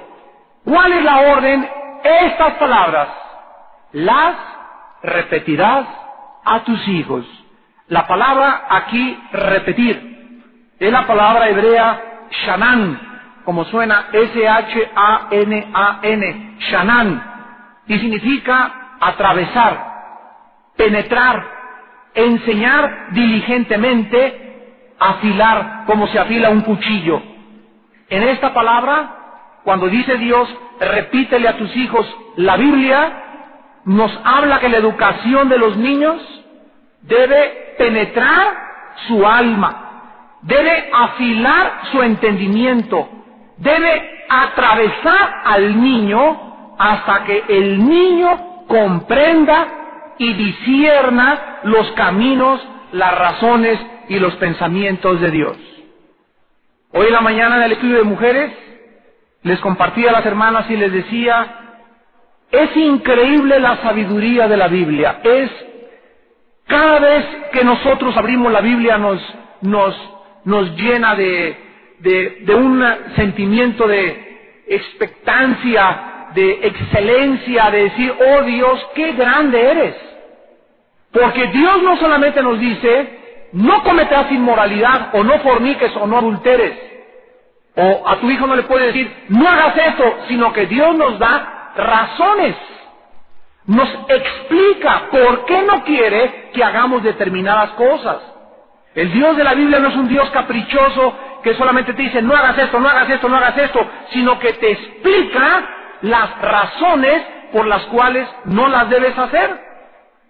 ¿Cuál 0.64 0.94
es 0.94 1.04
la 1.04 1.20
orden? 1.20 1.68
Estas 2.02 2.54
palabras 2.54 3.10
las 3.92 4.36
repetirás 5.04 5.86
a 6.46 6.62
tus 6.62 6.88
hijos. 6.88 7.26
La 7.90 8.08
palabra 8.08 8.68
aquí 8.70 9.22
repetir 9.34 10.46
es 10.80 10.90
la 10.90 11.06
palabra 11.06 11.50
hebrea 11.50 12.02
shanan, 12.46 13.02
como 13.44 13.66
suena 13.66 14.06
S-H-A-N-A-N, 14.14 14.96
Shanan, 16.72 17.22
y 17.88 18.00
significa 18.00 18.96
atravesar, 19.02 19.92
penetrar, 20.78 21.46
enseñar 22.14 23.08
diligentemente, 23.12 24.47
afilar 25.00 25.84
como 25.86 26.08
se 26.08 26.20
afila 26.20 26.50
un 26.50 26.62
cuchillo. 26.62 27.22
En 28.10 28.24
esta 28.24 28.54
palabra, 28.54 29.18
cuando 29.64 29.88
dice 29.88 30.18
Dios, 30.18 30.48
repítele 30.80 31.48
a 31.48 31.58
tus 31.58 31.76
hijos 31.76 32.08
la 32.38 32.58
Biblia, 32.58 33.24
nos 33.86 34.12
habla 34.24 34.60
que 34.60 34.70
la 34.70 34.78
educación 34.78 35.50
de 35.50 35.58
los 35.58 35.78
niños 35.78 36.22
debe 37.02 37.76
penetrar 37.78 38.54
su 39.08 39.26
alma, 39.26 40.40
debe 40.42 40.90
afilar 40.94 41.82
su 41.92 42.02
entendimiento, 42.02 43.10
debe 43.58 44.26
atravesar 44.30 45.42
al 45.46 45.82
niño 45.82 46.76
hasta 46.78 47.24
que 47.24 47.44
el 47.48 47.88
niño 47.88 48.66
comprenda 48.68 49.68
y 50.18 50.34
disierna 50.34 51.60
los 51.64 51.92
caminos, 51.92 52.62
las 52.92 53.18
razones 53.18 53.80
y 54.10 54.20
los 54.20 54.36
pensamientos 54.36 55.20
de 55.22 55.32
Dios. 55.32 55.58
Hoy 56.92 57.08
en 57.08 57.14
la 57.14 57.22
mañana 57.22 57.58
en 57.58 57.64
el 57.64 57.72
estudio 57.74 57.98
de 57.98 58.04
mujeres 58.04 58.52
les 59.44 59.60
compartía 59.60 60.10
a 60.10 60.14
las 60.14 60.26
hermanas 60.26 60.70
y 60.70 60.78
les 60.78 60.92
decía, 60.92 61.68
es 62.52 62.76
increíble 62.76 63.60
la 63.60 63.78
sabiduría 63.78 64.48
de 64.48 64.58
la 64.58 64.68
Biblia. 64.68 65.20
Es 65.24 65.52
cada 66.66 67.00
vez 67.00 67.26
que 67.52 67.64
nosotros 67.64 68.16
abrimos 68.18 68.52
la 68.52 68.62
Biblia 68.62 68.98
nos, 68.98 69.22
nos, 69.62 69.96
nos 70.44 70.76
llena 70.76 71.16
de, 71.16 71.58
de, 72.00 72.56
un 72.56 72.84
sentimiento 73.16 73.88
de 73.88 74.64
expectancia, 74.68 76.30
de 76.36 76.68
excelencia, 76.68 77.72
de 77.72 77.84
decir, 77.84 78.14
oh 78.20 78.44
Dios, 78.44 78.88
qué 78.96 79.14
grande 79.14 79.62
eres. 79.62 79.96
Porque 81.12 81.48
Dios 81.48 81.82
no 81.84 81.98
solamente 81.98 82.42
nos 82.44 82.60
dice, 82.60 83.18
no 83.58 83.82
cometerás 83.82 84.32
inmoralidad, 84.32 85.10
o 85.14 85.24
no 85.24 85.40
forniques, 85.40 85.96
o 85.96 86.06
no 86.06 86.20
adulteres. 86.20 86.78
O 87.76 88.08
a 88.08 88.18
tu 88.18 88.30
hijo 88.30 88.46
no 88.46 88.56
le 88.56 88.64
puedes 88.64 88.94
decir, 88.94 89.26
no 89.30 89.50
hagas 89.50 89.76
esto, 89.78 90.04
sino 90.28 90.54
que 90.54 90.68
Dios 90.68 90.96
nos 90.96 91.18
da 91.18 91.72
razones. 91.76 92.56
Nos 93.66 93.90
explica 94.10 95.10
por 95.12 95.46
qué 95.46 95.64
no 95.64 95.84
quiere 95.84 96.52
que 96.54 96.64
hagamos 96.64 97.02
determinadas 97.02 97.72
cosas. 97.72 98.18
El 98.94 99.12
Dios 99.12 99.36
de 99.36 99.44
la 99.44 99.56
Biblia 99.56 99.80
no 99.80 99.90
es 99.90 99.96
un 99.96 100.08
Dios 100.08 100.30
caprichoso 100.30 101.16
que 101.42 101.56
solamente 101.56 101.94
te 101.94 102.04
dice, 102.04 102.22
no 102.22 102.36
hagas 102.36 102.60
esto, 102.60 102.80
no 102.80 102.88
hagas 102.88 103.10
esto, 103.10 103.28
no 103.28 103.38
hagas 103.38 103.58
esto, 103.58 103.80
sino 104.12 104.38
que 104.38 104.54
te 104.54 104.72
explica 104.72 105.68
las 106.02 106.40
razones 106.42 107.24
por 107.52 107.66
las 107.66 107.84
cuales 107.88 108.28
no 108.46 108.68
las 108.68 108.88
debes 108.88 109.18
hacer. 109.18 109.67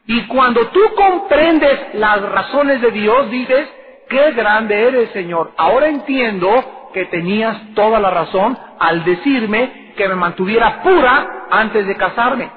Y 0.07 0.25
cuando 0.27 0.67
tú 0.67 0.79
comprendes 0.95 1.93
las 1.93 2.21
razones 2.21 2.81
de 2.81 2.91
Dios, 2.91 3.29
dices, 3.29 3.67
qué 4.09 4.31
grande 4.31 4.87
eres, 4.87 5.11
Señor. 5.11 5.51
Ahora 5.57 5.87
entiendo 5.89 6.89
que 6.93 7.05
tenías 7.05 7.73
toda 7.75 7.99
la 7.99 8.09
razón 8.09 8.57
al 8.79 9.03
decirme 9.03 9.93
que 9.97 10.07
me 10.07 10.15
mantuviera 10.15 10.81
pura 10.81 11.47
antes 11.51 11.85
de 11.85 11.95
casarme. 11.97 12.49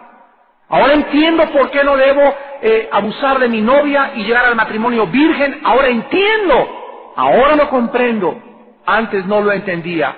Ahora 0.69 0.95
entiendo 0.95 1.51
por 1.51 1.71
qué 1.71 1.83
no 1.83 1.97
debo 1.97 2.23
eh, 2.63 2.89
abusar 2.93 3.41
de 3.41 3.49
mi 3.49 3.61
novia 3.61 4.13
y 4.15 4.23
llegar 4.23 4.45
al 4.45 4.55
matrimonio 4.55 5.09
virgen. 5.09 5.61
Ahora 5.65 5.89
entiendo. 5.89 7.13
Ahora 7.17 7.57
lo 7.57 7.69
comprendo. 7.69 8.41
Antes 8.87 9.27
no 9.27 9.41
lo 9.41 9.51
entendía. 9.51 10.17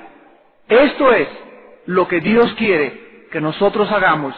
Esto 0.68 1.10
es 1.12 1.28
lo 1.86 2.06
que 2.06 2.20
Dios 2.20 2.52
quiere 2.58 3.28
que 3.32 3.40
nosotros 3.40 3.90
hagamos 3.90 4.34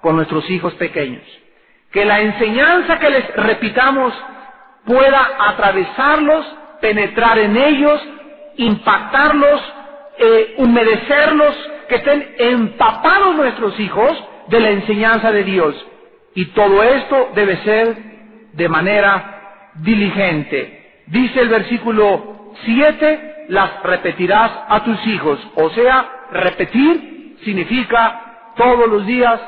con 0.00 0.16
nuestros 0.16 0.48
hijos 0.48 0.72
pequeños. 0.74 1.22
Que 1.92 2.04
la 2.04 2.20
enseñanza 2.20 2.98
que 2.98 3.10
les 3.10 3.34
repitamos 3.36 4.12
pueda 4.84 5.30
atravesarlos, 5.38 6.46
penetrar 6.80 7.38
en 7.38 7.56
ellos, 7.56 8.00
impactarlos, 8.56 9.74
eh, 10.18 10.54
humedecerlos, 10.58 11.56
que 11.88 11.96
estén 11.96 12.34
empapados 12.38 13.36
nuestros 13.36 13.78
hijos 13.80 14.22
de 14.48 14.60
la 14.60 14.70
enseñanza 14.70 15.32
de 15.32 15.44
Dios. 15.44 15.74
Y 16.34 16.46
todo 16.46 16.82
esto 16.82 17.30
debe 17.34 17.56
ser 17.64 17.96
de 18.52 18.68
manera 18.68 19.72
diligente. 19.76 21.02
Dice 21.06 21.40
el 21.40 21.48
versículo 21.48 22.52
7, 22.64 23.46
las 23.48 23.82
repetirás 23.82 24.50
a 24.68 24.84
tus 24.84 25.06
hijos. 25.06 25.40
O 25.54 25.70
sea, 25.70 26.26
repetir 26.32 27.36
significa 27.44 28.52
todos 28.56 28.88
los 28.88 29.06
días, 29.06 29.40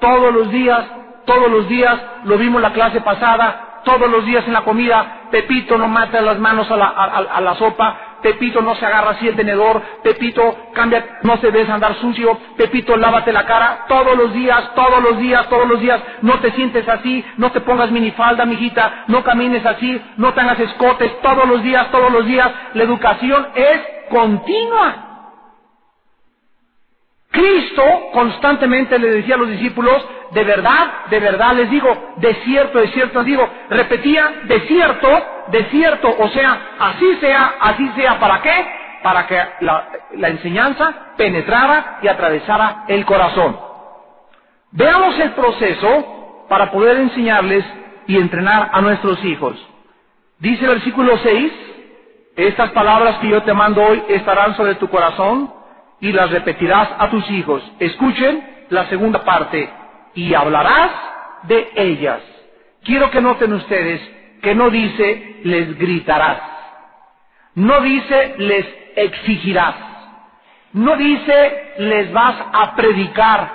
todos 0.00 0.32
los 0.32 0.50
días, 0.50 0.84
todos 1.28 1.50
los 1.50 1.68
días, 1.68 2.00
lo 2.24 2.38
vimos 2.38 2.62
la 2.62 2.72
clase 2.72 3.02
pasada, 3.02 3.82
todos 3.84 4.10
los 4.10 4.24
días 4.24 4.44
en 4.46 4.54
la 4.54 4.62
comida, 4.62 5.28
Pepito 5.30 5.76
no 5.76 5.86
mata 5.86 6.22
las 6.22 6.38
manos 6.38 6.70
a 6.70 6.76
la, 6.76 6.86
a 6.86 7.40
la 7.40 7.54
sopa, 7.54 8.08
Pepito 8.22 8.62
no 8.62 8.74
se 8.74 8.86
agarra 8.86 9.10
así 9.10 9.28
el 9.28 9.36
tenedor, 9.36 9.82
Pepito 10.02 10.56
cambia, 10.74 11.20
no 11.22 11.36
se 11.36 11.50
ves 11.50 11.68
andar 11.68 11.94
sucio, 11.96 12.38
Pepito 12.56 12.96
lávate 12.96 13.30
la 13.32 13.44
cara. 13.44 13.84
Todos 13.88 14.16
los 14.16 14.32
días, 14.32 14.74
todos 14.74 15.02
los 15.02 15.18
días, 15.18 15.48
todos 15.48 15.68
los 15.68 15.80
días, 15.80 16.00
no 16.22 16.38
te 16.40 16.50
sientes 16.52 16.88
así, 16.88 17.24
no 17.36 17.52
te 17.52 17.60
pongas 17.60 17.90
minifalda, 17.90 18.46
mijita, 18.46 19.04
no 19.08 19.22
camines 19.22 19.64
así, 19.64 20.00
no 20.16 20.32
tengas 20.32 20.58
escotes, 20.58 21.20
todos 21.20 21.46
los 21.46 21.62
días, 21.62 21.90
todos 21.90 22.10
los 22.10 22.26
días, 22.26 22.50
la 22.74 22.82
educación 22.82 23.48
es 23.54 23.80
continua. 24.08 25.04
Cristo 27.30 27.82
constantemente 28.12 28.98
le 28.98 29.10
decía 29.10 29.34
a 29.36 29.38
los 29.38 29.50
discípulos, 29.50 30.04
de 30.30 30.44
verdad, 30.44 31.06
de 31.08 31.20
verdad 31.20 31.54
les 31.54 31.70
digo, 31.70 32.14
de 32.16 32.34
cierto, 32.44 32.78
de 32.78 32.88
cierto 32.88 33.18
les 33.20 33.26
digo, 33.26 33.48
repetía, 33.70 34.42
de 34.44 34.60
cierto, 34.60 35.08
de 35.48 35.64
cierto, 35.64 36.14
o 36.18 36.28
sea, 36.28 36.60
así 36.78 37.16
sea, 37.16 37.54
así 37.60 37.88
sea, 37.96 38.18
¿para 38.18 38.42
qué? 38.42 38.66
Para 39.02 39.26
que 39.26 39.42
la, 39.60 39.88
enseñanza 40.28 41.14
penetrara 41.16 41.98
y 42.02 42.08
atravesara 42.08 42.84
el 42.88 43.04
corazón. 43.06 43.58
Veamos 44.72 45.18
el 45.18 45.32
proceso 45.32 46.46
para 46.48 46.70
poder 46.70 46.98
enseñarles 46.98 47.64
y 48.06 48.16
entrenar 48.16 48.70
a 48.72 48.80
nuestros 48.82 49.24
hijos. 49.24 49.56
Dice 50.38 50.64
el 50.64 50.70
versículo 50.70 51.16
6, 51.18 51.52
estas 52.36 52.70
palabras 52.70 53.16
que 53.18 53.28
yo 53.28 53.42
te 53.42 53.54
mando 53.54 53.82
hoy 53.82 54.02
estarán 54.08 54.54
sobre 54.56 54.74
tu 54.76 54.88
corazón 54.88 55.52
y 56.00 56.12
las 56.12 56.30
repetirás 56.30 56.88
a 56.98 57.08
tus 57.10 57.28
hijos. 57.30 57.62
Escuchen 57.80 58.66
la 58.68 58.86
segunda 58.86 59.24
parte, 59.24 59.68
y 60.18 60.34
hablarás 60.34 60.90
de 61.44 61.70
ellas. 61.76 62.20
Quiero 62.84 63.08
que 63.10 63.20
noten 63.20 63.52
ustedes 63.52 64.00
que 64.42 64.54
no 64.54 64.68
dice 64.68 65.40
les 65.44 65.78
gritarás, 65.78 66.40
no 67.54 67.80
dice 67.80 68.34
les 68.38 68.66
exigirás, 68.96 69.76
no 70.72 70.96
dice 70.96 71.74
les 71.78 72.12
vas 72.12 72.34
a 72.52 72.74
predicar, 72.74 73.50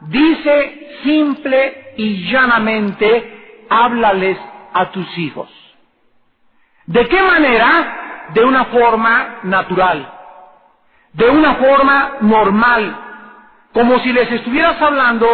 dice 0.00 0.98
simple 1.02 1.92
y 1.98 2.30
llanamente 2.30 3.66
háblales 3.68 4.38
a 4.72 4.90
tus 4.90 5.18
hijos. 5.18 5.50
¿De 6.86 7.06
qué 7.06 7.22
manera? 7.22 8.30
De 8.32 8.44
una 8.44 8.64
forma 8.66 9.40
natural 9.42 10.18
de 11.12 11.28
una 11.28 11.54
forma 11.56 12.12
normal, 12.20 12.96
como 13.72 13.98
si 14.00 14.12
les 14.12 14.30
estuvieras 14.30 14.80
hablando 14.80 15.26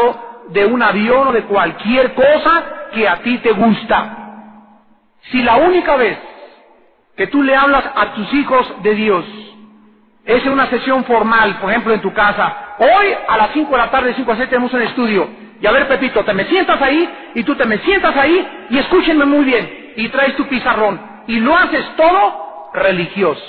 de 0.48 0.66
un 0.66 0.82
avión 0.82 1.28
o 1.28 1.32
de 1.32 1.44
cualquier 1.44 2.14
cosa 2.14 2.64
que 2.92 3.08
a 3.08 3.16
ti 3.22 3.38
te 3.38 3.52
gusta. 3.52 4.24
Si 5.30 5.42
la 5.42 5.56
única 5.56 5.96
vez 5.96 6.18
que 7.16 7.26
tú 7.28 7.42
le 7.42 7.56
hablas 7.56 7.84
a 7.94 8.14
tus 8.14 8.32
hijos 8.34 8.82
de 8.82 8.94
Dios 8.94 9.24
es 10.24 10.44
en 10.44 10.52
una 10.52 10.66
sesión 10.66 11.04
formal, 11.04 11.56
por 11.60 11.70
ejemplo 11.70 11.92
en 11.92 12.00
tu 12.00 12.12
casa, 12.12 12.76
hoy 12.78 13.14
a 13.28 13.36
las 13.36 13.50
5 13.52 13.70
de 13.70 13.78
la 13.78 13.90
tarde, 13.90 14.14
5 14.14 14.32
a 14.32 14.36
7 14.36 14.50
tenemos 14.50 14.72
un 14.72 14.82
estudio, 14.82 15.28
y 15.60 15.66
a 15.66 15.72
ver 15.72 15.88
Pepito, 15.88 16.24
te 16.24 16.34
me 16.34 16.44
sientas 16.44 16.80
ahí 16.82 17.08
y 17.34 17.42
tú 17.42 17.54
te 17.54 17.64
me 17.64 17.78
sientas 17.78 18.16
ahí 18.16 18.66
y 18.70 18.78
escúchenme 18.78 19.24
muy 19.24 19.44
bien 19.44 19.92
y 19.96 20.08
traes 20.08 20.36
tu 20.36 20.46
pizarrón 20.46 21.00
y 21.26 21.40
lo 21.40 21.56
haces 21.56 21.84
todo 21.96 22.70
religioso. 22.74 23.42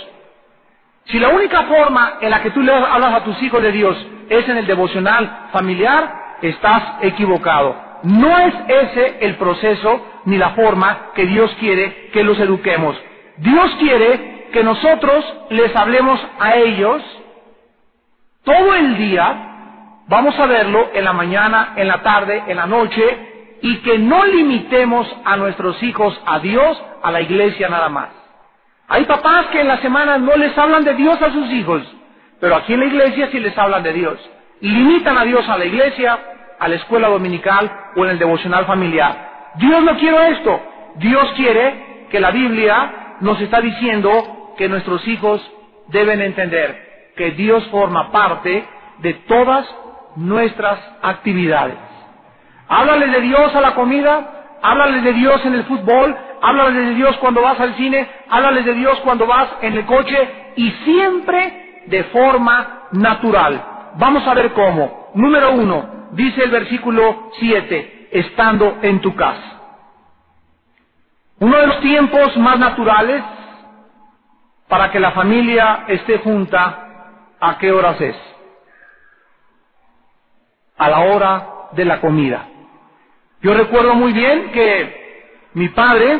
Si 1.06 1.20
la 1.20 1.30
única 1.30 1.64
forma 1.64 2.18
en 2.22 2.30
la 2.30 2.42
que 2.42 2.52
tú 2.52 2.62
le 2.62 2.74
hablas 2.74 3.14
a 3.14 3.24
tus 3.24 3.42
hijos 3.44 3.62
de 3.62 3.72
Dios 3.72 4.08
es 4.30 4.48
en 4.48 4.58
el 4.58 4.66
devocional 4.66 5.50
familiar, 5.52 6.25
estás 6.42 6.84
equivocado. 7.02 7.76
No 8.04 8.38
es 8.40 8.54
ese 8.68 9.18
el 9.22 9.36
proceso 9.36 10.06
ni 10.26 10.38
la 10.38 10.52
forma 10.52 11.12
que 11.16 11.26
Dios 11.26 11.56
quiere 11.60 12.10
que 12.12 12.24
los 12.24 12.40
eduquemos. 12.40 12.96
Dios 13.38 13.76
quiere 13.80 14.48
que 14.52 14.64
nosotros 14.64 15.26
les 15.50 15.76
hablemos 15.76 16.20
a 16.40 16.56
ellos 16.56 17.02
todo 18.44 18.76
el 18.76 18.96
día, 18.98 20.04
vamos 20.08 20.38
a 20.40 20.46
verlo 20.46 20.92
en 20.94 21.04
la 21.04 21.14
mañana, 21.14 21.74
en 21.76 21.88
la 21.88 22.04
tarde, 22.04 22.44
en 22.48 22.58
la 22.58 22.68
noche, 22.68 23.58
y 23.62 23.78
que 23.78 23.98
no 23.98 24.24
limitemos 24.24 25.08
a 25.26 25.36
nuestros 25.36 25.82
hijos 25.82 26.20
a 26.28 26.40
Dios, 26.40 26.82
a 27.02 27.12
la 27.12 27.22
iglesia 27.22 27.70
nada 27.70 27.90
más. 27.90 28.10
Hay 28.88 29.06
papás 29.06 29.48
que 29.48 29.62
en 29.62 29.68
la 29.68 29.82
semana 29.82 30.20
no 30.20 30.36
les 30.36 30.56
hablan 30.56 30.84
de 30.84 30.94
Dios 30.94 31.20
a 31.22 31.32
sus 31.32 31.50
hijos, 31.50 31.82
pero 32.40 32.56
aquí 32.56 32.74
en 32.74 32.82
la 32.82 32.86
iglesia 32.86 33.30
sí 33.32 33.40
les 33.40 33.58
hablan 33.58 33.82
de 33.82 33.94
Dios. 33.94 34.20
Limitan 34.62 35.18
a 35.18 35.24
Dios 35.24 35.48
a 35.48 35.58
la 35.58 35.66
iglesia, 35.66 36.18
a 36.60 36.68
la 36.68 36.76
escuela 36.76 37.10
dominical 37.10 37.72
o 37.96 38.06
en 38.06 38.12
el 38.12 38.20
devocional 38.20 38.66
familiar. 38.66 39.52
Dios 39.56 39.84
no 39.84 39.98
quiere 39.98 40.32
esto. 40.32 40.62
Dios 40.96 41.32
quiere 41.36 42.08
que 42.10 42.20
la 42.20 42.32
Biblia 42.32 43.18
nos 43.22 43.40
está 43.42 43.62
diciendo 43.62 44.54
que 44.58 44.70
nuestros 44.70 45.06
hijos 45.08 45.42
deben 45.88 46.22
entender 46.22 47.14
que 47.16 47.32
Dios 47.32 47.66
forma 47.68 48.12
parte 48.12 48.66
de 49.00 49.14
todas 49.28 49.66
nuestras 50.16 50.80
actividades. 51.02 51.76
Háblales 52.68 53.12
de 53.12 53.22
Dios 53.22 53.56
a 53.56 53.62
la 53.62 53.76
comida, 53.76 54.58
háblales 54.62 55.04
de 55.04 55.14
Dios 55.14 55.46
en 55.46 55.54
el 55.54 55.64
fútbol, 55.66 56.16
háblales 56.42 56.88
de 56.88 56.96
Dios 56.96 57.18
cuando 57.18 57.42
vas 57.42 57.60
al 57.60 57.76
cine, 57.76 58.08
háblales 58.30 58.66
de 58.66 58.74
Dios 58.74 59.00
cuando 59.02 59.28
vas 59.28 59.50
en 59.62 59.74
el 59.78 59.86
coche 59.86 60.54
y 60.56 60.72
siempre 60.84 61.84
de 61.88 62.04
forma 62.06 62.88
natural. 62.92 63.75
Vamos 63.98 64.28
a 64.28 64.34
ver 64.34 64.52
cómo. 64.54 65.12
Número 65.16 65.54
uno, 65.54 66.10
dice 66.12 66.44
el 66.44 66.52
versículo 66.52 67.32
7, 67.40 68.10
estando 68.12 68.80
en 68.82 69.00
tu 69.02 69.16
casa. 69.16 69.62
Uno 71.40 71.58
de 71.58 71.68
los 71.68 71.80
tiempos 71.82 72.36
más 72.38 72.60
naturales 72.60 73.24
para 74.68 74.92
que 74.92 75.00
la 75.00 75.12
familia 75.12 75.86
esté 75.88 76.18
junta, 76.20 77.36
¿a 77.40 77.58
qué 77.58 77.72
horas 77.72 78.00
es? 78.02 78.16
A 80.78 80.90
la 80.90 81.00
hora 81.02 81.50
de 81.74 81.86
la 81.86 82.02
comida. 82.02 82.48
Yo 83.42 83.54
recuerdo 83.54 83.94
muy 83.96 84.12
bien 84.12 84.52
que 84.52 85.50
mi 85.54 85.70
padre 85.70 86.20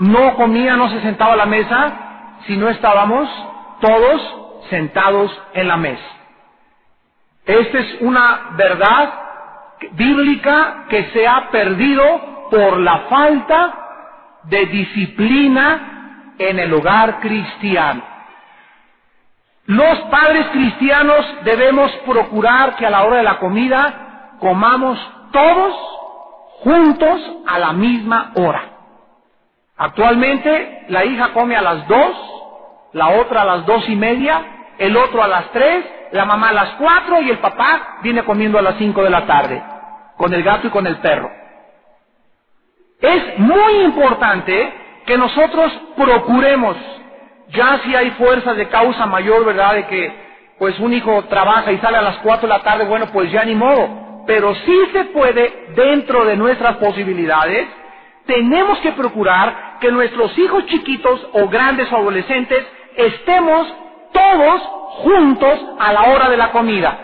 no 0.00 0.34
comía, 0.36 0.76
no 0.76 0.88
se 0.88 1.00
sentaba 1.02 1.34
a 1.34 1.36
la 1.36 1.46
mesa 1.46 1.92
si 2.46 2.56
no 2.56 2.68
estábamos 2.68 3.28
todos 3.80 4.62
sentados 4.70 5.30
en 5.52 5.68
la 5.68 5.76
mesa. 5.76 6.23
Esta 7.46 7.78
es 7.78 8.00
una 8.00 8.52
verdad 8.56 9.12
bíblica 9.92 10.84
que 10.88 11.10
se 11.10 11.26
ha 11.26 11.50
perdido 11.50 12.48
por 12.50 12.78
la 12.78 13.00
falta 13.10 13.74
de 14.44 14.66
disciplina 14.66 16.34
en 16.38 16.58
el 16.58 16.72
hogar 16.72 17.20
cristiano. 17.20 18.02
Los 19.66 19.98
padres 20.10 20.46
cristianos 20.48 21.24
debemos 21.44 21.90
procurar 22.06 22.76
que 22.76 22.86
a 22.86 22.90
la 22.90 23.04
hora 23.04 23.16
de 23.16 23.22
la 23.22 23.38
comida 23.38 24.36
comamos 24.38 24.98
todos 25.32 25.74
juntos 26.60 27.20
a 27.46 27.58
la 27.58 27.72
misma 27.72 28.32
hora. 28.34 28.62
Actualmente 29.76 30.84
la 30.88 31.04
hija 31.04 31.32
come 31.32 31.56
a 31.56 31.62
las 31.62 31.88
dos, 31.88 32.16
la 32.92 33.08
otra 33.08 33.42
a 33.42 33.44
las 33.44 33.66
dos 33.66 33.88
y 33.88 33.96
media, 33.96 34.42
el 34.78 34.96
otro 34.96 35.22
a 35.22 35.28
las 35.28 35.50
tres, 35.50 35.84
la 36.12 36.24
mamá 36.24 36.50
a 36.50 36.52
las 36.54 36.70
cuatro 36.72 37.20
y 37.22 37.30
el 37.30 37.38
papá 37.38 37.98
viene 38.02 38.24
comiendo 38.24 38.58
a 38.58 38.62
las 38.62 38.76
cinco 38.76 39.02
de 39.02 39.10
la 39.10 39.26
tarde, 39.26 39.62
con 40.16 40.32
el 40.32 40.42
gato 40.42 40.66
y 40.68 40.70
con 40.70 40.86
el 40.86 40.96
perro. 40.96 41.30
Es 43.00 43.38
muy 43.38 43.80
importante 43.82 44.72
que 45.06 45.18
nosotros 45.18 45.72
procuremos, 45.96 46.76
ya 47.50 47.80
si 47.84 47.94
hay 47.94 48.12
fuerzas 48.12 48.56
de 48.56 48.68
causa 48.68 49.06
mayor, 49.06 49.44
¿verdad? 49.44 49.74
De 49.74 49.86
que 49.86 50.24
pues 50.58 50.78
un 50.78 50.92
hijo 50.94 51.24
trabaja 51.24 51.72
y 51.72 51.78
sale 51.78 51.98
a 51.98 52.02
las 52.02 52.18
cuatro 52.18 52.48
de 52.48 52.54
la 52.54 52.62
tarde, 52.62 52.86
bueno, 52.86 53.06
pues 53.12 53.30
ya 53.30 53.44
ni 53.44 53.54
modo. 53.54 54.24
Pero 54.26 54.54
sí 54.54 54.78
se 54.92 55.04
puede, 55.06 55.72
dentro 55.76 56.24
de 56.24 56.36
nuestras 56.36 56.76
posibilidades, 56.76 57.68
tenemos 58.26 58.78
que 58.78 58.92
procurar 58.92 59.78
que 59.80 59.90
nuestros 59.90 60.36
hijos 60.38 60.64
chiquitos 60.66 61.28
o 61.32 61.48
grandes 61.48 61.92
o 61.92 61.96
adolescentes 61.96 62.64
estemos 62.96 63.74
todos 64.14 64.62
juntos 65.02 65.60
a 65.78 65.92
la 65.92 66.02
hora 66.04 66.30
de 66.30 66.36
la 66.38 66.50
comida. 66.52 66.98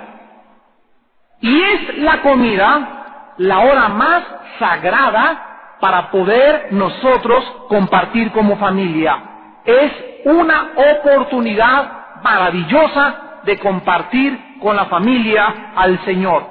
Y 1.41 1.63
es 1.63 1.99
la 1.99 2.23
comida 2.23 3.35
la 3.39 3.61
hora 3.61 3.89
más 3.89 4.23
sagrada 4.59 5.77
para 5.81 6.11
poder 6.11 6.69
nosotros 6.73 7.43
compartir 7.69 8.31
como 8.33 8.57
familia. 8.57 9.19
Es 9.65 9.93
una 10.25 10.73
oportunidad 10.77 12.21
maravillosa 12.23 13.41
de 13.45 13.59
compartir 13.59 14.59
con 14.61 14.77
la 14.77 14.87
familia 14.87 15.73
al 15.75 15.99
Señor. 16.05 16.47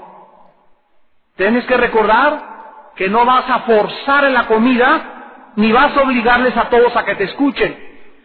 Tienes 1.36 1.66
que 1.66 1.78
recordar 1.78 2.50
que 2.96 3.08
no 3.08 3.24
vas 3.24 3.50
a 3.50 3.60
forzar 3.60 4.26
en 4.26 4.34
la 4.34 4.48
comida, 4.48 5.54
ni 5.56 5.72
vas 5.72 5.96
a 5.96 6.02
obligarles 6.02 6.58
a 6.58 6.70
todos 6.70 6.96
a 6.96 7.06
que 7.06 7.16
te 7.16 7.26
escuchen. 7.26 7.78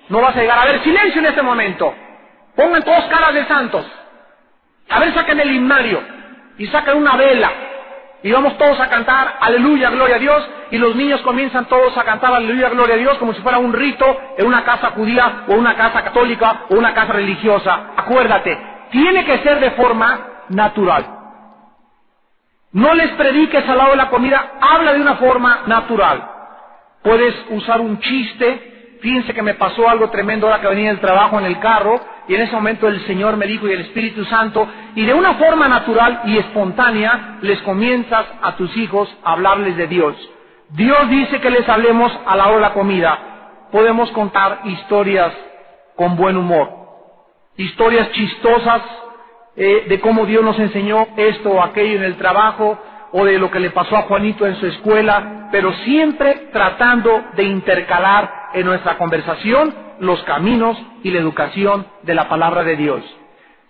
No 0.09 0.21
vas 0.21 0.35
a 0.37 0.41
llegar 0.41 0.59
a 0.59 0.65
ver 0.65 0.83
silencio 0.83 1.21
en 1.21 1.27
este 1.27 1.43
momento. 1.43 1.95
Pongan 2.57 2.83
todos 2.83 3.05
caras 3.07 3.35
de 3.35 3.47
santos. 3.47 3.85
A 4.89 5.01
ver, 5.01 5.15
saquen 5.15 5.41
el 5.41 5.51
himnario 5.51 6.03
y 6.59 6.67
sacan 6.69 6.97
una 6.97 7.17
vela 7.17 7.51
y 8.25 8.33
vamos 8.33 8.57
todos 8.57 8.81
a 8.81 8.89
cantar 8.89 9.37
aleluya, 9.39 9.91
gloria 9.91 10.17
a 10.17 10.19
Dios, 10.19 10.49
y 10.71 10.79
los 10.79 10.97
niños 10.97 11.21
comienzan 11.21 11.67
todos 11.67 11.95
a 11.99 12.05
cantar 12.05 12.33
aleluya, 12.33 12.71
gloria 12.71 12.95
a 12.95 12.99
Dios, 12.99 13.19
como 13.19 13.35
si 13.35 13.43
fuera 13.43 13.59
un 13.59 13.71
rito 13.71 14.19
en 14.39 14.47
una 14.47 14.65
casa 14.65 14.93
judía 14.93 15.45
o 15.47 15.53
una 15.53 15.77
casa 15.77 16.03
católica 16.03 16.63
o 16.71 16.75
una 16.75 16.95
casa 16.95 17.13
religiosa. 17.13 17.91
Acuérdate, 17.95 18.59
tiene 18.91 19.27
que 19.27 19.41
ser 19.41 19.61
de 19.61 19.73
forma 19.73 20.47
natural. 20.49 21.05
No 22.73 22.95
les 22.95 23.11
prediques 23.11 23.69
al 23.69 23.77
lado 23.77 23.91
de 23.91 23.97
la 23.97 24.09
comida, 24.09 24.53
habla 24.59 24.95
de 24.95 25.03
una 25.03 25.17
forma 25.17 25.61
natural. 25.67 26.27
Puedes 27.03 27.35
usar 27.51 27.83
un 27.83 28.01
chiste, 28.01 28.99
fíjense 29.03 29.35
que 29.35 29.43
me 29.43 29.53
pasó 29.53 29.87
algo 29.87 30.09
tremendo 30.09 30.47
ahora 30.47 30.63
que 30.63 30.69
venía 30.69 30.89
del 30.89 31.01
trabajo 31.01 31.39
en 31.39 31.45
el 31.45 31.61
carro, 31.61 32.01
y 32.27 32.35
en 32.35 32.43
ese 32.43 32.55
momento 32.55 32.89
el 32.89 33.05
Señor 33.07 33.37
me 33.37 33.47
dijo 33.47 33.69
y 33.69 33.73
el 33.73 33.83
Espíritu 33.83 34.25
Santo, 34.25 34.67
y 34.95 35.05
de 35.05 35.15
una 35.15 35.35
forma 35.35 35.69
natural 35.69 36.23
y 36.25 36.39
espontánea 36.39 37.39
les 37.43 37.61
comienzas 37.63 38.27
a 38.43 38.57
tus 38.57 38.75
hijos 38.77 39.15
a 39.25 39.33
hablarles 39.33 39.77
de 39.77 39.87
Dios. 39.87 40.17
Dios 40.71 41.09
dice 41.11 41.41
que 41.41 41.51
les 41.51 41.69
hablemos 41.69 42.13
a 42.27 42.37
la 42.37 42.47
hora 42.47 42.57
de 42.57 42.61
la 42.63 42.73
comida. 42.73 43.19
Podemos 43.71 44.11
contar 44.13 44.61
historias 44.65 45.33
con 45.97 46.17
buen 46.17 46.37
humor, 46.37 46.71
historias 47.57 48.11
chistosas 48.13 48.83
eh, 49.57 49.85
de 49.89 50.01
cómo 50.01 50.27
Dios 50.27 50.43
nos 50.43 50.59
enseñó 50.59 51.07
esto 51.17 51.51
o 51.51 51.63
aquello 51.63 51.99
en 51.99 52.05
el 52.05 52.17
trabajo, 52.17 52.79
o 53.17 53.25
de 53.25 53.39
lo 53.39 53.49
que 53.49 53.61
le 53.61 53.71
pasó 53.71 53.97
a 53.97 54.03
Juanito 54.03 54.45
en 54.45 54.57
su 54.57 54.67
escuela, 54.67 55.49
pero 55.53 55.73
siempre 55.85 56.49
tratando 56.53 57.23
de 57.37 57.45
intercalar 57.45 58.49
en 58.55 58.67
nuestra 58.67 58.99
conversación 58.99 59.84
los 60.01 60.23
caminos 60.25 60.77
y 61.03 61.11
la 61.11 61.19
educación 61.19 61.87
de 62.03 62.15
la 62.15 62.29
palabra 62.29 62.63
de 62.63 62.77
Dios. 62.77 63.03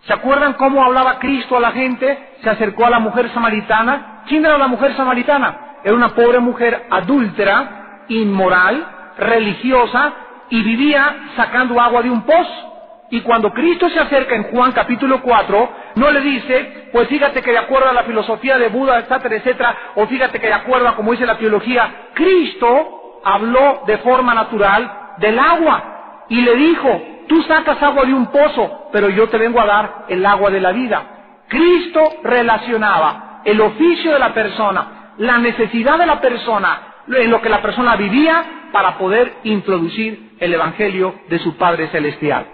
¿Se 0.07 0.13
acuerdan 0.13 0.55
cómo 0.55 0.85
hablaba 0.85 1.19
Cristo 1.19 1.57
a 1.57 1.61
la 1.61 1.73
gente? 1.73 2.19
Se 2.43 2.51
acercó 2.51 2.85
a 2.85 2.91
la 2.91 2.99
mujer 2.99 3.31
samaritana. 3.33 4.23
¿Quién 4.29 4.45
era 4.45 4.59
la 4.59 4.69
mujer 4.69 4.95
samaritana? 4.97 5.79
Era 5.83 5.95
una 5.95 6.11
pobre 6.11 6.41
mujer 6.41 6.87
adúltera, 6.91 8.05
inmoral, 8.09 8.87
religiosa 9.19 10.13
y 10.51 10.63
vivía 10.63 11.31
sacando 11.37 11.81
agua 11.81 12.03
de 12.03 12.11
un 12.11 12.23
pozo. 12.23 12.71
Y 13.11 13.21
cuando 13.21 13.53
Cristo 13.53 13.89
se 13.89 14.01
acerca 14.01 14.35
en 14.35 14.45
Juan 14.45 14.73
capítulo 14.73 15.23
4, 15.23 15.71
no 15.95 16.11
le 16.11 16.21
dice, 16.21 16.89
pues 16.93 17.09
fíjate 17.09 17.43
que 17.43 17.53
de 17.53 17.59
acuerdo 17.59 17.89
a 17.89 17.93
la 17.93 18.03
filosofía 18.03 18.59
de 18.59 18.69
Buda, 18.69 18.99
etcétera, 18.99 19.37
etcétera, 19.37 19.77
o 19.95 20.07
fíjate 20.07 20.41
que 20.41 20.49
de 20.49 20.53
acuerdo 20.53 20.89
a 20.89 20.97
como 20.97 21.13
dice 21.13 21.25
la 21.25 21.39
teología, 21.39 22.09
Cristo 22.13 23.21
habló 23.25 23.85
de 23.87 23.99
forma 23.99 24.35
natural 24.35 25.15
del 25.19 25.39
agua 25.39 25.94
y 26.29 26.41
le 26.41 26.57
dijo, 26.57 27.03
tú 27.29 27.43
sacas 27.43 27.83
agua 27.83 28.05
de 28.05 28.15
un 28.15 28.27
pozo, 28.27 28.89
pero 28.93 29.09
yo 29.09 29.29
te 29.29 29.39
vengo 29.39 29.61
a 29.61 29.67
dar 29.67 30.05
el 30.09 30.25
agua 30.25 30.51
de 30.51 30.61
la 30.61 30.73
vida. 30.73 31.03
Cristo 31.49 32.01
relacionaba 32.23 33.43
el 33.45 33.61
oficio 33.61 34.13
de 34.13 34.19
la 34.19 34.33
persona, 34.33 35.13
la 35.19 35.39
necesidad 35.39 35.99
de 35.99 36.07
la 36.07 36.21
persona, 36.21 36.95
en 37.09 37.31
lo 37.31 37.41
que 37.41 37.49
la 37.49 37.61
persona 37.61 37.97
vivía 37.97 38.69
para 38.73 38.97
poder 38.97 39.35
introducir 39.45 40.37
el 40.41 40.55
Evangelio 40.55 41.15
de 41.29 41.39
su 41.39 41.57
Padre 41.57 41.89
Celestial. 41.89 42.47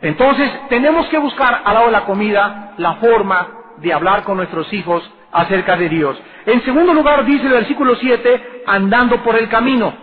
Entonces, 0.00 0.50
tenemos 0.68 1.06
que 1.08 1.18
buscar 1.18 1.62
a 1.64 1.72
la 1.72 1.80
hora 1.80 1.86
de 1.86 1.92
la 1.92 2.04
comida 2.04 2.74
la 2.78 2.94
forma 2.94 3.48
de 3.78 3.92
hablar 3.92 4.22
con 4.22 4.36
nuestros 4.36 4.72
hijos 4.72 5.08
acerca 5.32 5.76
de 5.76 5.88
Dios. 5.88 6.20
En 6.46 6.62
segundo 6.64 6.92
lugar, 6.94 7.24
dice 7.24 7.46
el 7.46 7.52
versículo 7.52 7.96
7, 7.96 8.62
andando 8.66 9.22
por 9.22 9.36
el 9.36 9.48
camino. 9.48 9.94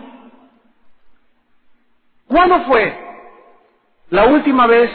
¿Cuándo 2.32 2.60
fue 2.60 2.98
la 4.08 4.24
última 4.24 4.66
vez 4.66 4.90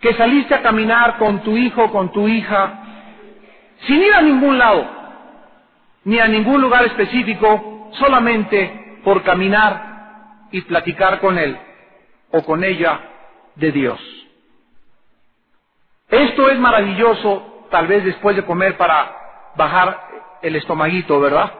que 0.00 0.12
saliste 0.12 0.54
a 0.54 0.60
caminar 0.60 1.16
con 1.16 1.40
tu 1.40 1.56
hijo 1.56 1.90
con 1.90 2.12
tu 2.12 2.28
hija 2.28 2.74
sin 3.86 4.02
ir 4.02 4.12
a 4.12 4.20
ningún 4.20 4.58
lado, 4.58 4.86
ni 6.04 6.18
a 6.18 6.28
ningún 6.28 6.60
lugar 6.60 6.84
específico, 6.84 7.88
solamente 7.92 9.00
por 9.02 9.22
caminar 9.22 10.48
y 10.50 10.60
platicar 10.60 11.20
con 11.20 11.38
él 11.38 11.56
o 12.32 12.44
con 12.44 12.62
ella 12.64 13.00
de 13.54 13.72
Dios? 13.72 13.98
Esto 16.10 16.50
es 16.50 16.58
maravilloso, 16.58 17.66
tal 17.70 17.86
vez 17.86 18.04
después 18.04 18.36
de 18.36 18.44
comer 18.44 18.76
para 18.76 19.16
bajar 19.56 20.06
el 20.42 20.54
estomaguito, 20.56 21.18
¿verdad? 21.18 21.50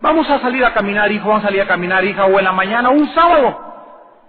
Vamos 0.00 0.28
a 0.30 0.40
salir 0.40 0.64
a 0.64 0.72
caminar, 0.72 1.12
hijo, 1.12 1.28
vamos 1.28 1.44
a 1.44 1.48
salir 1.48 1.60
a 1.60 1.66
caminar, 1.66 2.02
hija, 2.02 2.24
o 2.24 2.38
en 2.38 2.46
la 2.46 2.52
mañana, 2.52 2.88
un 2.88 3.14
sábado. 3.14 3.73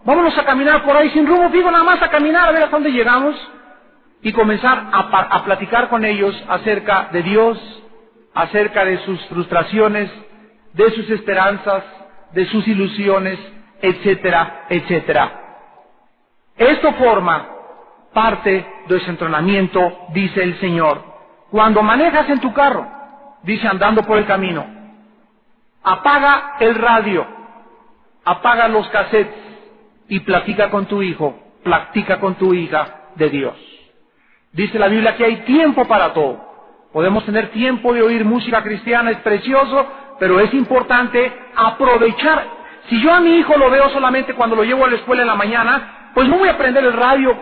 Vámonos 0.06 0.38
a 0.38 0.46
caminar 0.46 0.84
por 0.84 0.96
ahí 0.96 1.10
sin 1.10 1.26
rumbo 1.26 1.50
fijo, 1.50 1.72
nada 1.72 1.84
más 1.84 2.02
a 2.02 2.10
caminar 2.10 2.48
a 2.48 2.52
ver 2.52 2.64
hasta 2.64 2.76
dónde 2.76 2.92
llegamos 2.92 3.36
y 4.22 4.32
comenzar 4.32 4.88
a, 4.92 5.00
a 5.00 5.44
platicar 5.44 5.90
con 5.90 6.06
ellos 6.06 6.36
acerca 6.48 7.10
de 7.12 7.24
Dios, 7.24 7.58
acerca 8.34 8.86
de 8.86 9.00
sus 9.00 9.20
frustraciones, 9.26 10.12
de 10.74 10.92
sus 10.92 11.10
esperanzas, 11.10 11.84
de 12.34 12.46
sus 12.46 12.68
ilusiones, 12.68 13.40
etcétera, 13.82 14.66
etcétera. 14.70 15.42
Esto 16.56 16.94
forma 16.94 17.48
parte 18.14 18.66
de 18.88 18.98
ese 18.98 19.10
entrenamiento, 19.10 20.08
dice 20.14 20.44
el 20.44 20.60
Señor. 20.60 21.04
Cuando 21.50 21.82
manejas 21.82 22.30
en 22.30 22.40
tu 22.40 22.54
carro, 22.54 22.88
dice 23.44 23.68
andando 23.68 24.04
por 24.04 24.18
el 24.18 24.26
camino, 24.26 24.66
apaga 25.84 26.58
el 26.60 26.76
radio, 26.76 27.26
apaga 28.24 28.68
los 28.68 28.88
cassettes, 28.90 29.45
y 30.08 30.20
platica 30.22 30.70
con 30.70 30.86
tu 30.86 31.02
hijo, 31.02 31.40
platica 31.64 32.20
con 32.20 32.36
tu 32.36 32.54
hija 32.54 33.10
de 33.16 33.30
Dios. 33.30 33.56
Dice 34.52 34.80
la 34.80 34.88
Biblia 34.88 35.16
que 35.16 35.26
hay 35.26 35.38
tiempo 35.38 35.86
para 35.86 36.14
todo. 36.14 36.54
Podemos 36.94 37.26
tener 37.26 37.50
tiempo 37.50 37.94
de 37.94 38.02
oír 38.02 38.24
música 38.24 38.64
cristiana, 38.64 39.12
es 39.12 39.18
precioso, 39.18 39.86
pero 40.20 40.40
es 40.40 40.54
importante 40.54 41.32
aprovechar. 41.56 42.44
Si 42.90 43.02
yo 43.02 43.14
a 43.14 43.20
mi 43.20 43.36
hijo 43.36 43.58
lo 43.58 43.70
veo 43.70 43.90
solamente 43.90 44.34
cuando 44.34 44.56
lo 44.56 44.64
llevo 44.64 44.86
a 44.86 44.90
la 44.90 44.96
escuela 44.96 45.24
en 45.24 45.28
la 45.28 45.36
mañana, 45.36 46.12
pues 46.14 46.30
no 46.30 46.38
voy 46.38 46.48
a 46.48 46.58
prender 46.58 46.86
el 46.86 46.94
radio 46.94 47.38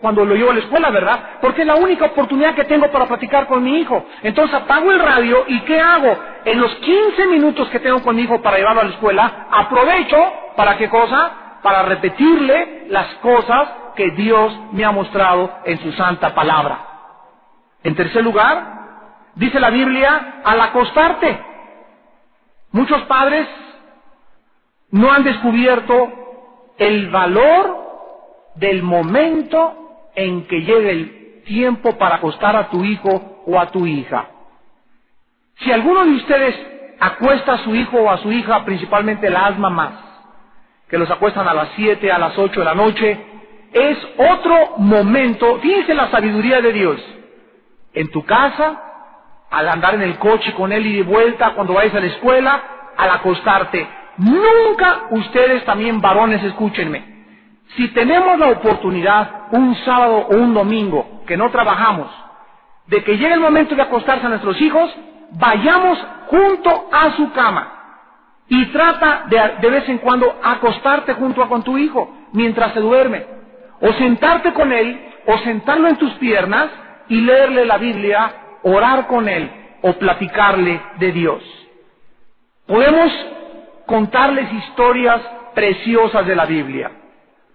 cuando 0.00 0.26
lo 0.26 0.34
llevo 0.34 0.50
a 0.50 0.54
la 0.54 0.60
escuela, 0.60 0.90
¿verdad? 0.90 1.38
Porque 1.40 1.62
es 1.62 1.66
la 1.66 1.76
única 1.76 2.04
oportunidad 2.04 2.54
que 2.54 2.64
tengo 2.64 2.90
para 2.92 3.06
platicar 3.06 3.46
con 3.46 3.64
mi 3.64 3.78
hijo. 3.78 4.04
Entonces 4.22 4.54
apago 4.54 4.90
el 4.92 4.98
radio 4.98 5.44
y 5.48 5.60
¿qué 5.60 5.80
hago? 5.80 6.18
En 6.44 6.60
los 6.60 6.74
15 6.74 7.26
minutos 7.28 7.70
que 7.70 7.80
tengo 7.80 8.02
con 8.02 8.14
mi 8.14 8.22
hijo 8.22 8.42
para 8.42 8.58
llevarlo 8.58 8.82
a 8.82 8.84
la 8.84 8.90
escuela, 8.90 9.46
aprovecho 9.50 10.18
para 10.54 10.76
qué 10.76 10.90
cosa? 10.90 11.41
Para 11.62 11.82
repetirle 11.82 12.86
las 12.88 13.14
cosas 13.16 13.68
que 13.96 14.10
Dios 14.10 14.52
me 14.72 14.84
ha 14.84 14.90
mostrado 14.90 15.50
en 15.64 15.78
su 15.80 15.92
santa 15.92 16.34
palabra. 16.34 16.78
En 17.82 17.94
tercer 17.94 18.22
lugar, 18.22 18.82
dice 19.34 19.60
la 19.60 19.70
Biblia, 19.70 20.40
al 20.44 20.60
acostarte. 20.60 21.42
Muchos 22.72 23.02
padres 23.02 23.46
no 24.90 25.12
han 25.12 25.24
descubierto 25.24 26.10
el 26.78 27.10
valor 27.10 27.82
del 28.56 28.82
momento 28.82 30.10
en 30.14 30.46
que 30.46 30.62
llegue 30.62 30.90
el 30.90 31.42
tiempo 31.44 31.96
para 31.98 32.16
acostar 32.16 32.56
a 32.56 32.68
tu 32.70 32.84
hijo 32.84 33.42
o 33.46 33.58
a 33.58 33.66
tu 33.66 33.86
hija. 33.86 34.26
Si 35.56 35.70
alguno 35.70 36.04
de 36.04 36.12
ustedes 36.12 36.54
acuesta 37.00 37.54
a 37.54 37.64
su 37.64 37.74
hijo 37.74 37.98
o 37.98 38.10
a 38.10 38.18
su 38.18 38.30
hija, 38.32 38.64
principalmente 38.64 39.30
las 39.30 39.58
mamás, 39.58 40.11
que 40.92 40.98
los 40.98 41.10
acuestan 41.10 41.48
a 41.48 41.54
las 41.54 41.70
7, 41.74 42.12
a 42.12 42.18
las 42.18 42.36
8 42.36 42.60
de 42.60 42.66
la 42.66 42.74
noche, 42.74 43.18
es 43.72 43.96
otro 44.18 44.76
momento, 44.76 45.58
fíjense 45.60 45.94
la 45.94 46.10
sabiduría 46.10 46.60
de 46.60 46.70
Dios, 46.70 47.00
en 47.94 48.10
tu 48.10 48.22
casa, 48.26 48.78
al 49.50 49.70
andar 49.70 49.94
en 49.94 50.02
el 50.02 50.18
coche 50.18 50.52
con 50.52 50.70
él 50.70 50.86
y 50.86 50.96
de 50.96 51.02
vuelta, 51.02 51.54
cuando 51.54 51.72
vayas 51.72 51.94
a 51.94 52.00
la 52.00 52.08
escuela, 52.08 52.62
al 52.98 53.10
acostarte. 53.10 53.88
Nunca 54.18 55.04
ustedes 55.12 55.64
también 55.64 55.98
varones, 56.02 56.44
escúchenme. 56.44 57.02
Si 57.74 57.88
tenemos 57.94 58.38
la 58.38 58.50
oportunidad 58.50 59.46
un 59.52 59.74
sábado 59.86 60.26
o 60.30 60.36
un 60.36 60.52
domingo 60.52 61.22
que 61.26 61.38
no 61.38 61.50
trabajamos, 61.50 62.08
de 62.86 63.02
que 63.02 63.16
llegue 63.16 63.32
el 63.32 63.40
momento 63.40 63.74
de 63.74 63.80
acostarse 63.80 64.26
a 64.26 64.28
nuestros 64.28 64.60
hijos, 64.60 64.94
vayamos 65.30 65.98
junto 66.26 66.90
a 66.92 67.12
su 67.16 67.32
cama. 67.32 67.71
Y 68.54 68.66
trata 68.66 69.24
de, 69.28 69.40
de 69.60 69.70
vez 69.70 69.88
en 69.88 69.98
cuando 69.98 70.38
acostarte 70.42 71.14
junto 71.14 71.42
a 71.42 71.48
con 71.48 71.62
tu 71.62 71.78
hijo 71.78 72.14
mientras 72.32 72.74
se 72.74 72.80
duerme. 72.80 73.24
O 73.80 73.92
sentarte 73.94 74.52
con 74.52 74.72
él, 74.72 75.00
o 75.26 75.38
sentarlo 75.38 75.88
en 75.88 75.96
tus 75.96 76.12
piernas 76.14 76.68
y 77.08 77.20
leerle 77.20 77.64
la 77.64 77.78
Biblia 77.78 78.30
orar 78.62 79.06
con 79.06 79.28
Él 79.28 79.50
o 79.82 79.92
platicarle 79.94 80.80
de 80.98 81.12
Dios. 81.12 81.42
Podemos 82.66 83.12
contarles 83.86 84.52
historias 84.52 85.20
preciosas 85.54 86.26
de 86.26 86.36
la 86.36 86.46
Biblia. 86.46 86.90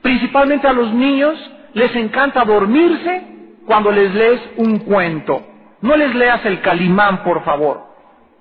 Principalmente 0.02 0.68
a 0.68 0.74
los 0.74 0.94
niños 0.94 1.38
les 1.74 1.96
encanta 1.96 2.44
dormirse 2.44 3.24
cuando 3.66 3.92
les 3.92 4.14
lees 4.14 4.42
un 4.58 4.80
cuento. 4.80 5.46
No 5.82 5.96
les 5.96 6.14
leas 6.16 6.46
el 6.46 6.62
Calimán, 6.62 7.24
por 7.24 7.44
favor. 7.44 7.86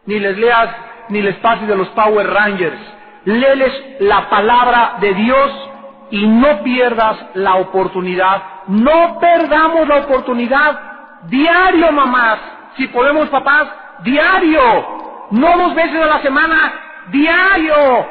Ni 0.07 0.19
les 0.19 0.37
leas, 0.39 0.69
ni 1.09 1.23
les 1.23 1.37
pases 1.37 1.69
de 1.69 1.77
los 1.77 1.89
Power 1.89 2.27
Rangers. 2.27 2.79
Léeles 3.25 4.01
la 4.01 4.29
palabra 4.29 4.97
de 5.01 5.15
Dios 5.15 5.71
y 6.11 6.27
no 6.27 6.63
pierdas 6.63 7.17
la 7.35 7.57
oportunidad. 7.57 8.43
No 8.69 9.19
perdamos 9.19 9.89
la 9.89 9.97
oportunidad. 9.97 10.81
Diario, 11.25 11.91
mamás, 11.93 12.39
si 12.77 12.87
podemos 12.89 13.29
papás, 13.29 13.69
diario, 14.03 15.29
no 15.31 15.59
dos 15.59 15.75
veces 15.75 16.01
a 16.01 16.07
la 16.07 16.23
semana, 16.23 16.73
diario. 17.09 18.07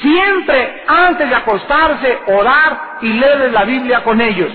Siempre 0.00 0.84
antes 0.86 1.28
de 1.28 1.34
acostarse, 1.34 2.18
orar 2.28 2.98
y 3.02 3.12
leer 3.12 3.52
la 3.52 3.64
Biblia 3.64 4.02
con 4.02 4.20
ellos. 4.20 4.52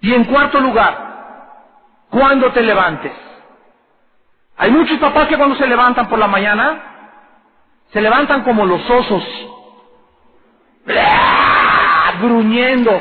Y 0.00 0.14
en 0.14 0.24
cuarto 0.24 0.60
lugar, 0.60 1.08
cuando 2.10 2.52
te 2.52 2.62
levantes. 2.62 3.27
Hay 4.58 4.72
muchos 4.72 4.98
papás 4.98 5.28
que 5.28 5.36
cuando 5.36 5.54
se 5.54 5.68
levantan 5.68 6.08
por 6.08 6.18
la 6.18 6.26
mañana, 6.26 6.82
se 7.92 8.00
levantan 8.00 8.42
como 8.42 8.66
los 8.66 8.88
osos, 8.90 9.24
gruñendo. 12.20 13.00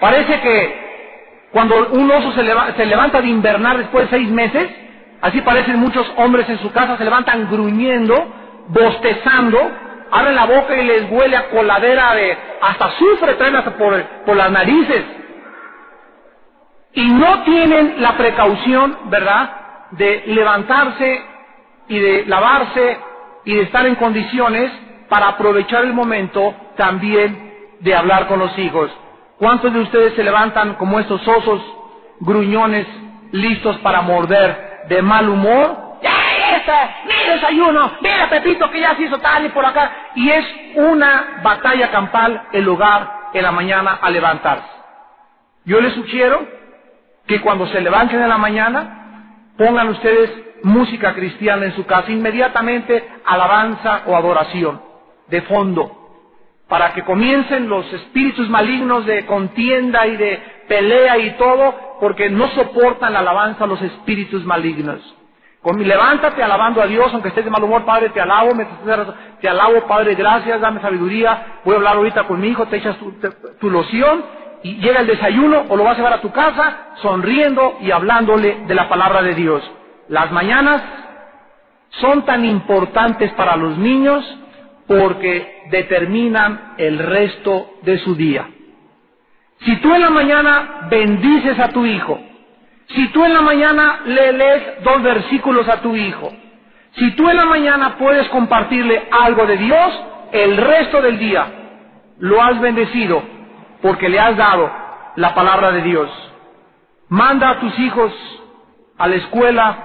Parece 0.00 0.40
que 0.40 0.88
cuando 1.50 1.88
un 1.92 2.10
oso 2.10 2.32
se, 2.32 2.42
levanta 2.84 3.22
de 3.22 3.28
invernar 3.28 3.78
después 3.78 4.04
de 4.04 4.18
seis 4.18 4.28
meses, 4.28 4.68
así 5.22 5.40
parecen 5.40 5.78
muchos 5.78 6.06
hombres 6.16 6.46
en 6.50 6.58
su 6.58 6.70
casa, 6.72 6.98
se 6.98 7.04
levantan 7.04 7.50
gruñendo, 7.50 8.14
bostezando, 8.68 9.58
abren 10.10 10.34
la 10.34 10.44
boca 10.44 10.76
y 10.76 10.84
les 10.84 11.10
huele 11.10 11.36
a 11.38 11.48
coladera 11.48 12.14
de, 12.14 12.36
hasta 12.60 12.90
sufre 12.98 13.34
traen 13.34 13.56
hasta 13.56 13.70
por 13.70 14.36
las 14.36 14.50
narices. 14.50 15.04
Y 16.92 17.08
no 17.12 17.44
tienen 17.44 18.02
la 18.02 18.12
precaución, 18.12 18.98
¿verdad?, 19.06 19.57
de 19.92 20.24
levantarse 20.26 21.22
y 21.88 21.98
de 21.98 22.24
lavarse 22.26 22.98
y 23.44 23.54
de 23.54 23.62
estar 23.62 23.86
en 23.86 23.94
condiciones 23.94 24.70
para 25.08 25.28
aprovechar 25.28 25.84
el 25.84 25.92
momento 25.92 26.54
también 26.76 27.76
de 27.80 27.94
hablar 27.94 28.26
con 28.26 28.38
los 28.38 28.56
hijos. 28.58 28.90
¿Cuántos 29.38 29.72
de 29.72 29.80
ustedes 29.80 30.14
se 30.14 30.24
levantan 30.24 30.74
como 30.74 30.98
estos 31.00 31.26
osos 31.26 31.62
gruñones 32.20 32.86
listos 33.32 33.78
para 33.78 34.02
morder 34.02 34.84
de 34.88 35.00
mal 35.00 35.28
humor? 35.28 35.98
¡Ya 36.02 36.10
¡Mira 37.06 37.34
desayuno! 37.34 37.92
¡Mira 38.00 38.28
Pepito 38.28 38.70
que 38.70 38.80
ya 38.80 38.94
se 38.96 39.02
hizo 39.04 39.18
tal 39.18 39.46
y 39.46 39.48
por 39.50 39.64
acá! 39.64 39.90
Y 40.14 40.28
es 40.28 40.44
una 40.74 41.40
batalla 41.42 41.90
campal 41.90 42.48
el 42.52 42.68
hogar 42.68 43.30
en 43.32 43.42
la 43.42 43.52
mañana 43.52 43.98
a 44.02 44.10
levantarse. 44.10 44.68
Yo 45.64 45.80
les 45.80 45.94
sugiero 45.94 46.46
que 47.26 47.40
cuando 47.40 47.66
se 47.66 47.80
levanten 47.80 48.22
en 48.22 48.28
la 48.28 48.38
mañana 48.38 49.07
pongan 49.58 49.88
ustedes 49.88 50.30
música 50.62 51.14
cristiana 51.14 51.66
en 51.66 51.74
su 51.74 51.84
casa, 51.84 52.10
inmediatamente 52.10 53.06
alabanza 53.26 54.02
o 54.06 54.16
adoración 54.16 54.80
de 55.28 55.42
fondo 55.42 55.98
para 56.68 56.92
que 56.92 57.02
comiencen 57.02 57.68
los 57.68 57.90
espíritus 57.92 58.48
malignos 58.48 59.06
de 59.06 59.24
contienda 59.24 60.06
y 60.06 60.16
de 60.16 60.38
pelea 60.68 61.16
y 61.18 61.30
todo, 61.32 61.96
porque 61.98 62.28
no 62.28 62.46
soportan 62.48 63.14
la 63.14 63.20
alabanza 63.20 63.66
los 63.66 63.80
espíritus 63.80 64.44
malignos. 64.44 65.00
Con, 65.62 65.82
levántate 65.82 66.42
alabando 66.42 66.82
a 66.82 66.86
Dios, 66.86 67.10
aunque 67.12 67.28
estés 67.28 67.44
de 67.44 67.50
mal 67.50 67.64
humor, 67.64 67.84
Padre, 67.84 68.10
te 68.10 68.20
alabo, 68.20 68.54
me, 68.54 68.66
te 69.40 69.48
alabo, 69.48 69.86
Padre, 69.88 70.14
gracias, 70.14 70.60
dame 70.60 70.80
sabiduría, 70.82 71.60
voy 71.64 71.74
a 71.74 71.76
hablar 71.78 71.96
ahorita 71.96 72.24
con 72.24 72.38
mi 72.38 72.48
hijo, 72.48 72.66
te 72.66 72.76
echas 72.76 72.96
tu 73.58 73.70
loción 73.70 74.24
y 74.62 74.76
llega 74.76 75.00
el 75.00 75.06
desayuno 75.06 75.64
o 75.68 75.76
lo 75.76 75.84
vas 75.84 75.94
a 75.94 75.96
llevar 75.98 76.12
a 76.14 76.20
tu 76.20 76.32
casa 76.32 76.88
sonriendo 77.02 77.78
y 77.80 77.90
hablándole 77.90 78.64
de 78.66 78.74
la 78.74 78.88
palabra 78.88 79.22
de 79.22 79.34
Dios. 79.34 79.62
Las 80.08 80.32
mañanas 80.32 80.82
son 82.00 82.24
tan 82.24 82.44
importantes 82.44 83.32
para 83.32 83.56
los 83.56 83.76
niños 83.78 84.24
porque 84.86 85.66
determinan 85.70 86.74
el 86.78 86.98
resto 86.98 87.74
de 87.82 87.98
su 87.98 88.14
día. 88.14 88.48
Si 89.60 89.76
tú 89.76 89.94
en 89.94 90.00
la 90.00 90.10
mañana 90.10 90.86
bendices 90.88 91.58
a 91.58 91.68
tu 91.68 91.84
hijo, 91.84 92.18
si 92.88 93.08
tú 93.08 93.24
en 93.24 93.34
la 93.34 93.42
mañana 93.42 94.00
le 94.06 94.32
lees 94.32 94.82
dos 94.82 95.02
versículos 95.02 95.68
a 95.68 95.80
tu 95.82 95.94
hijo, 95.94 96.32
si 96.92 97.10
tú 97.12 97.28
en 97.28 97.36
la 97.36 97.44
mañana 97.44 97.96
puedes 97.98 98.28
compartirle 98.28 99.08
algo 99.10 99.46
de 99.46 99.56
Dios, 99.56 100.02
el 100.32 100.56
resto 100.56 101.02
del 101.02 101.18
día 101.18 101.46
lo 102.18 102.42
has 102.42 102.60
bendecido 102.60 103.37
porque 103.82 104.08
le 104.08 104.18
has 104.18 104.36
dado 104.36 104.70
la 105.16 105.34
palabra 105.34 105.72
de 105.72 105.82
Dios. 105.82 106.10
Manda 107.08 107.50
a 107.50 107.60
tus 107.60 107.78
hijos 107.78 108.12
a 108.96 109.08
la 109.08 109.16
escuela 109.16 109.78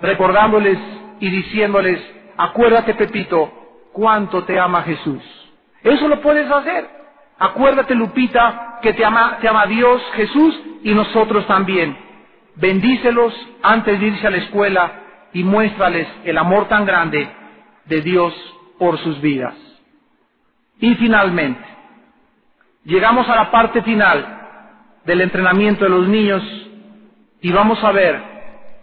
recordándoles 0.00 0.78
y 1.20 1.30
diciéndoles, 1.30 2.00
acuérdate 2.36 2.94
Pepito, 2.94 3.52
cuánto 3.92 4.44
te 4.44 4.58
ama 4.58 4.82
Jesús. 4.82 5.22
Eso 5.82 6.08
lo 6.08 6.20
puedes 6.20 6.50
hacer. 6.50 6.88
Acuérdate, 7.38 7.94
Lupita, 7.94 8.78
que 8.82 8.92
te 8.92 9.04
ama, 9.04 9.38
te 9.40 9.48
ama 9.48 9.66
Dios, 9.66 10.02
Jesús 10.14 10.60
y 10.82 10.92
nosotros 10.92 11.46
también. 11.46 11.96
Bendícelos 12.56 13.34
antes 13.62 14.00
de 14.00 14.06
irse 14.06 14.26
a 14.26 14.30
la 14.30 14.38
escuela 14.38 14.92
y 15.32 15.44
muéstrales 15.44 16.08
el 16.24 16.36
amor 16.36 16.66
tan 16.66 16.84
grande 16.84 17.28
de 17.84 18.00
Dios 18.00 18.34
por 18.78 18.98
sus 18.98 19.20
vidas. 19.20 19.54
Y 20.80 20.94
finalmente, 20.96 21.64
llegamos 22.88 23.28
a 23.28 23.36
la 23.36 23.50
parte 23.50 23.82
final 23.82 24.26
del 25.04 25.20
entrenamiento 25.20 25.84
de 25.84 25.90
los 25.90 26.08
niños 26.08 26.42
y 27.42 27.52
vamos 27.52 27.82
a 27.84 27.92
ver 27.92 28.20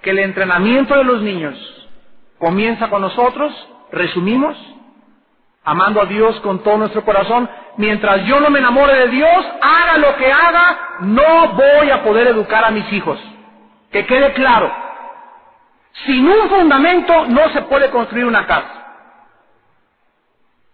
que 0.01 0.11
el 0.11 0.19
entrenamiento 0.19 0.95
de 0.95 1.03
los 1.03 1.21
niños 1.23 1.55
comienza 2.37 2.87
con 2.89 3.01
nosotros, 3.01 3.51
resumimos, 3.91 4.55
amando 5.63 6.01
a 6.01 6.05
Dios 6.05 6.39
con 6.41 6.61
todo 6.61 6.77
nuestro 6.77 7.03
corazón, 7.03 7.49
mientras 7.77 8.23
yo 8.25 8.39
no 8.39 8.51
me 8.51 8.59
enamore 8.59 8.93
de 8.93 9.07
Dios, 9.07 9.45
haga 9.59 9.97
lo 9.97 10.15
que 10.17 10.31
haga, 10.31 10.97
no 10.99 11.53
voy 11.53 11.89
a 11.89 12.03
poder 12.03 12.27
educar 12.27 12.63
a 12.63 12.71
mis 12.71 12.91
hijos. 12.93 13.19
Que 13.91 14.05
quede 14.05 14.33
claro. 14.33 14.71
Sin 16.05 16.27
un 16.27 16.47
fundamento 16.49 17.25
no 17.27 17.49
se 17.49 17.63
puede 17.63 17.89
construir 17.89 18.25
una 18.25 18.45
casa. 18.45 18.84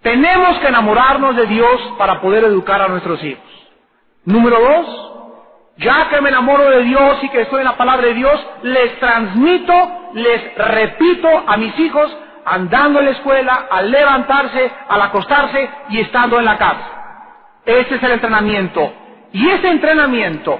Tenemos 0.01 0.57
que 0.59 0.67
enamorarnos 0.67 1.35
de 1.35 1.45
Dios 1.45 1.93
para 1.97 2.21
poder 2.21 2.43
educar 2.43 2.81
a 2.81 2.87
nuestros 2.87 3.23
hijos. 3.23 3.45
Número 4.25 4.59
dos, 4.59 5.11
ya 5.77 6.09
que 6.09 6.21
me 6.21 6.29
enamoro 6.29 6.69
de 6.69 6.83
Dios 6.83 7.23
y 7.23 7.29
que 7.29 7.41
estoy 7.41 7.59
en 7.59 7.67
la 7.67 7.77
palabra 7.77 8.07
de 8.07 8.13
Dios, 8.15 8.47
les 8.63 8.99
transmito, 8.99 9.73
les 10.13 10.55
repito 10.55 11.27
a 11.47 11.57
mis 11.57 11.77
hijos 11.79 12.15
andando 12.45 12.99
en 12.99 13.05
la 13.05 13.11
escuela, 13.11 13.67
al 13.69 13.91
levantarse, 13.91 14.71
al 14.89 15.01
acostarse 15.01 15.69
y 15.89 15.99
estando 15.99 16.39
en 16.39 16.45
la 16.45 16.57
casa. 16.57 17.01
Ese 17.65 17.95
es 17.95 18.03
el 18.03 18.11
entrenamiento. 18.11 18.93
Y 19.33 19.47
ese 19.49 19.69
entrenamiento 19.69 20.59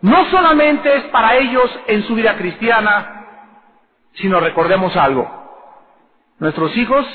no 0.00 0.26
solamente 0.30 0.96
es 0.96 1.04
para 1.04 1.36
ellos 1.36 1.70
en 1.86 2.04
su 2.04 2.14
vida 2.14 2.36
cristiana, 2.36 3.26
sino 4.14 4.38
recordemos 4.38 4.96
algo. 4.96 5.28
Nuestros 6.38 6.76
hijos 6.76 7.06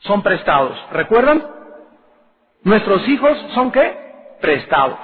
son 0.00 0.22
prestados. 0.22 0.76
¿Recuerdan? 0.92 1.44
Nuestros 2.62 3.06
hijos 3.08 3.36
son 3.54 3.70
qué? 3.70 4.36
Prestados. 4.40 4.98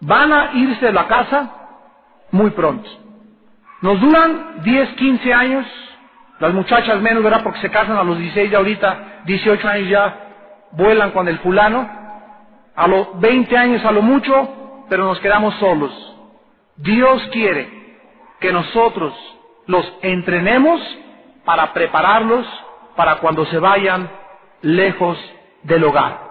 Van 0.00 0.32
a 0.32 0.52
irse 0.54 0.86
de 0.86 0.92
la 0.92 1.06
casa 1.06 1.50
muy 2.30 2.50
pronto. 2.50 2.88
Nos 3.82 4.00
duran 4.00 4.62
10, 4.62 4.90
15 4.94 5.32
años. 5.32 5.66
Las 6.38 6.54
muchachas 6.54 7.00
menos, 7.00 7.22
¿verdad? 7.22 7.42
Porque 7.42 7.60
se 7.60 7.70
casan 7.70 7.96
a 7.96 8.04
los 8.04 8.16
16 8.18 8.50
de 8.50 8.56
ahorita, 8.56 9.22
18 9.26 9.68
años 9.68 9.88
ya 9.88 10.14
vuelan 10.72 11.10
con 11.10 11.28
el 11.28 11.38
fulano. 11.40 11.88
A 12.74 12.86
los 12.86 13.20
20 13.20 13.56
años 13.56 13.84
a 13.84 13.92
lo 13.92 14.00
mucho, 14.00 14.86
pero 14.88 15.04
nos 15.04 15.20
quedamos 15.20 15.54
solos. 15.56 15.92
Dios 16.76 17.22
quiere 17.30 17.68
que 18.40 18.52
nosotros 18.52 19.14
los 19.66 19.92
entrenemos 20.00 20.80
para 21.44 21.72
prepararlos 21.74 22.46
para 22.96 23.16
cuando 23.16 23.46
se 23.46 23.58
vayan 23.58 24.10
lejos 24.62 25.18
del 25.62 25.84
hogar. 25.84 26.30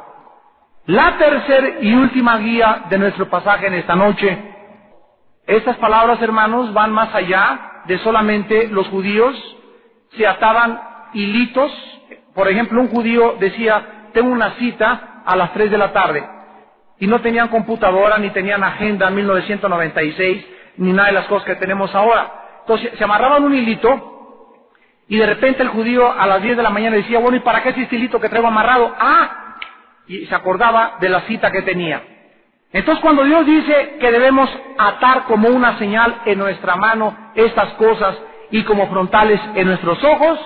La 0.86 1.18
tercera 1.18 1.82
y 1.82 1.94
última 1.94 2.38
guía 2.38 2.86
de 2.90 2.98
nuestro 2.98 3.30
pasaje 3.30 3.68
en 3.68 3.76
esta 3.76 3.96
noche. 3.96 4.38
Estas 5.46 5.78
palabras, 5.78 6.22
hermanos, 6.22 6.74
van 6.74 6.92
más 6.92 7.14
allá 7.14 7.84
de 7.86 7.98
solamente 8.00 8.68
los 8.70 8.88
judíos. 8.88 9.36
Se 10.18 10.26
ataban 10.26 10.82
hilitos. 11.14 11.72
Por 12.34 12.48
ejemplo, 12.48 12.82
un 12.82 12.90
judío 12.90 13.36
decía, 13.40 14.10
tengo 14.14 14.32
una 14.32 14.52
cita 14.52 15.22
a 15.26 15.36
las 15.36 15.54
3 15.54 15.70
de 15.70 15.78
la 15.78 15.94
tarde. 15.94 16.28
Y 17.00 17.08
no 17.08 17.22
tenían 17.22 17.50
computadora, 17.50 18.18
ni 18.18 18.32
tenían 18.32 18.64
agenda 18.64 19.08
en 19.08 19.16
1996, 19.16 20.46
ni 20.78 20.92
nada 20.92 21.10
de 21.10 21.14
las 21.14 21.28
cosas 21.28 21.46
que 21.46 21.56
tenemos 21.56 21.94
ahora. 21.94 22.62
Entonces, 22.62 22.98
se 22.98 23.04
amarraban 23.04 23.44
un 23.44 23.54
hilito 23.54 24.19
y 25.10 25.18
de 25.18 25.26
repente 25.26 25.64
el 25.64 25.70
judío 25.70 26.10
a 26.12 26.28
las 26.28 26.42
10 26.42 26.56
de 26.56 26.64
la 26.64 26.70
mañana 26.70 26.96
decía, 26.96 27.20
bueno, 27.20 27.36
¿y 27.38 27.42
para 27.42 27.64
qué 27.64 27.70
ese 27.70 27.96
hilito 27.96 28.22
que 28.22 28.30
traigo 28.30 28.48
amarrado? 28.48 28.96
Ah, 28.98 29.56
y 30.08 30.26
se 30.28 30.36
acordaba 30.36 30.98
de 31.02 31.10
la 31.10 31.22
cita 31.22 31.52
que 31.52 31.64
tenía. 31.64 32.02
Entonces 32.72 33.02
cuando 33.02 33.24
Dios 33.24 33.44
dice 33.46 33.98
que 34.00 34.12
debemos 34.12 34.48
atar 34.78 35.24
como 35.24 35.50
una 35.50 35.80
señal 35.80 36.22
en 36.26 36.38
nuestra 36.38 36.76
mano 36.76 37.32
estas 37.34 37.74
cosas 37.74 38.18
y 38.52 38.64
como 38.64 38.88
frontales 38.88 39.42
en 39.56 39.68
nuestros 39.68 40.04
ojos, 40.04 40.40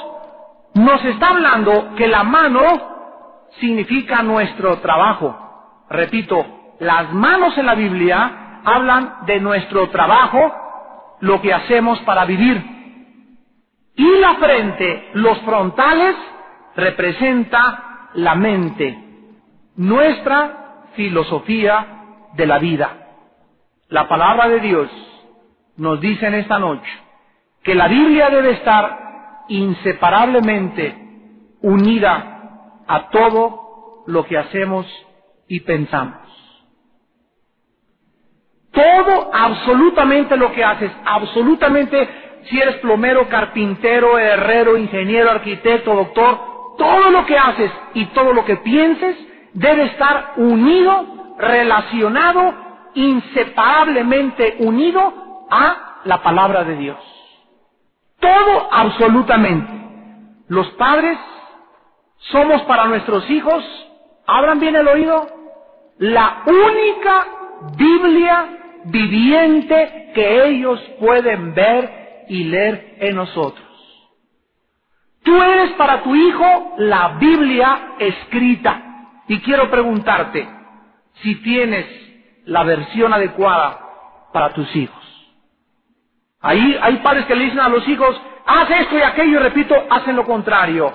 nos 0.76 1.04
está 1.06 1.30
hablando 1.30 1.94
que 1.98 2.08
la 2.08 2.24
mano 2.24 3.50
significa 3.60 4.24
nuestro 4.24 4.78
trabajo. 4.78 5.86
Repito, 5.90 6.46
las 6.80 7.12
manos 7.14 7.58
en 7.58 7.66
la 7.66 7.76
Biblia 7.76 8.62
hablan 8.64 9.26
de 9.26 9.42
nuestro 9.42 9.90
trabajo, 9.90 10.56
lo 11.20 11.42
que 11.42 11.54
hacemos 11.54 12.00
para 12.02 12.24
vivir. 12.24 12.73
Y 13.96 14.18
la 14.20 14.36
frente, 14.36 15.10
los 15.14 15.40
frontales, 15.42 16.16
representa 16.76 18.10
la 18.16 18.36
mente, 18.36 18.98
nuestra 19.76 20.90
filosofía 20.96 22.30
de 22.34 22.46
la 22.46 22.60
vida. 22.60 22.90
La 23.90 24.08
palabra 24.08 24.48
de 24.48 24.60
Dios 24.60 24.90
nos 25.78 26.00
dice 26.02 26.28
en 26.28 26.36
esta 26.36 26.60
noche 26.60 26.90
que 27.64 27.76
la 27.76 27.88
Biblia 27.88 28.30
debe 28.30 28.52
estar 28.52 29.46
inseparablemente 29.48 30.96
unida 31.62 32.82
a 32.88 33.10
todo 33.10 34.04
lo 34.08 34.26
que 34.26 34.38
hacemos 34.38 34.86
y 35.48 35.62
pensamos. 35.62 36.22
Todo, 38.72 39.30
absolutamente 39.32 40.36
lo 40.36 40.52
que 40.52 40.64
haces, 40.64 40.92
absolutamente 41.06 42.23
si 42.50 42.60
eres 42.60 42.76
plomero, 42.78 43.28
carpintero, 43.30 44.18
herrero, 44.18 44.78
ingeniero, 44.78 45.32
arquitecto, 45.32 45.94
doctor, 45.94 46.76
todo 46.78 47.12
lo 47.12 47.26
que 47.26 47.38
haces 47.38 47.72
y 47.94 48.06
todo 48.08 48.34
lo 48.34 48.46
que 48.46 48.58
pienses 48.58 49.18
debe 49.54 49.84
estar 49.86 50.34
unido, 50.38 51.36
relacionado, 51.38 52.54
inseparablemente 52.96 54.58
unido 54.60 55.46
a 55.50 56.02
la 56.06 56.22
palabra 56.22 56.64
de 56.64 56.76
Dios. 56.78 56.98
Todo 58.20 58.70
absolutamente. 58.72 59.72
Los 60.48 60.70
padres 60.72 61.18
somos 62.32 62.62
para 62.64 62.86
nuestros 62.86 63.30
hijos, 63.30 63.64
abran 64.26 64.60
bien 64.60 64.76
el 64.76 64.88
oído, 64.88 65.28
la 65.98 66.44
única 66.46 67.26
Biblia 67.76 68.82
viviente 68.86 70.12
que 70.14 70.46
ellos 70.46 70.80
pueden 71.00 71.54
ver 71.54 72.03
y 72.30 72.46
leer 72.46 72.98
en 73.00 73.16
nosotros. 73.16 73.68
Tú 75.24 75.42
eres 75.42 75.72
para 75.72 76.04
tu 76.04 76.16
hijo 76.16 76.76
la 76.78 77.18
Biblia 77.20 77.94
escrita. 78.00 78.90
Y 79.28 79.40
quiero 79.40 79.72
preguntarte 79.72 80.48
si 81.22 81.36
tienes 81.36 81.86
la 82.46 82.64
versión 82.64 83.14
adecuada 83.14 83.80
para 84.34 84.54
tus 84.54 84.76
hijos. 84.76 85.02
Ahí 86.42 86.78
hay 86.82 86.98
padres 86.98 87.26
que 87.26 87.36
le 87.36 87.46
dicen 87.46 87.62
a 87.62 87.70
los 87.70 87.88
hijos, 87.88 88.22
haz 88.46 88.70
esto 88.70 88.98
y 88.98 89.02
aquello 89.02 89.40
y 89.40 89.44
repito, 89.44 89.76
hacen 89.90 90.18
lo 90.18 90.26
contrario. 90.26 90.92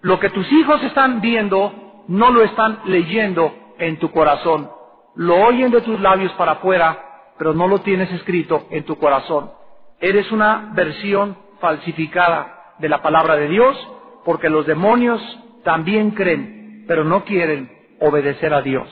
Lo 0.00 0.18
que 0.18 0.30
tus 0.30 0.50
hijos 0.50 0.82
están 0.82 1.20
viendo, 1.20 2.04
no 2.08 2.30
lo 2.30 2.42
están 2.42 2.80
leyendo 2.86 3.54
en 3.78 3.98
tu 3.98 4.10
corazón. 4.10 4.70
Lo 5.16 5.36
oyen 5.36 5.70
de 5.70 5.82
tus 5.82 6.00
labios 6.00 6.32
para 6.32 6.52
afuera, 6.52 7.34
pero 7.36 7.52
no 7.52 7.68
lo 7.68 7.80
tienes 7.80 8.10
escrito 8.12 8.66
en 8.70 8.84
tu 8.84 8.96
corazón. 8.96 9.50
Eres 10.00 10.32
una 10.32 10.70
versión 10.74 11.36
falsificada 11.60 12.74
de 12.78 12.88
la 12.88 13.02
palabra 13.02 13.36
de 13.36 13.48
Dios 13.48 13.76
porque 14.24 14.48
los 14.48 14.66
demonios 14.66 15.20
también 15.62 16.12
creen, 16.12 16.84
pero 16.88 17.04
no 17.04 17.24
quieren 17.24 17.70
obedecer 18.00 18.54
a 18.54 18.62
Dios. 18.62 18.88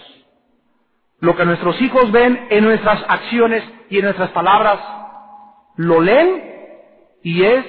Lo 1.20 1.34
que 1.36 1.44
nuestros 1.44 1.80
hijos 1.80 2.12
ven 2.12 2.46
en 2.50 2.64
nuestras 2.64 3.04
acciones 3.08 3.64
y 3.90 3.98
en 3.98 4.04
nuestras 4.04 4.30
palabras, 4.30 4.78
lo 5.76 6.00
leen 6.00 6.44
y 7.22 7.42
es 7.42 7.64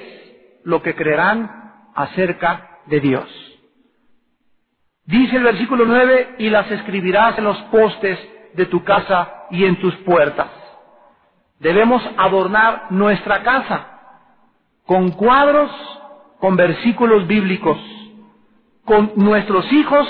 lo 0.64 0.82
que 0.82 0.94
creerán 0.94 1.90
acerca 1.94 2.78
de 2.86 3.00
Dios. 3.00 3.50
Dice 5.04 5.36
el 5.36 5.42
versículo 5.42 5.84
9, 5.86 6.36
y 6.38 6.50
las 6.50 6.70
escribirás 6.70 7.36
en 7.38 7.44
los 7.44 7.60
postes 7.64 8.18
de 8.54 8.66
tu 8.66 8.84
casa 8.84 9.46
y 9.50 9.64
en 9.64 9.80
tus 9.80 9.94
puertas. 9.96 10.59
Debemos 11.60 12.02
adornar 12.16 12.86
nuestra 12.90 13.42
casa 13.42 13.86
con 14.86 15.12
cuadros, 15.12 15.70
con 16.40 16.56
versículos 16.56 17.26
bíblicos, 17.26 17.78
con 18.84 19.12
nuestros 19.16 19.70
hijos 19.72 20.08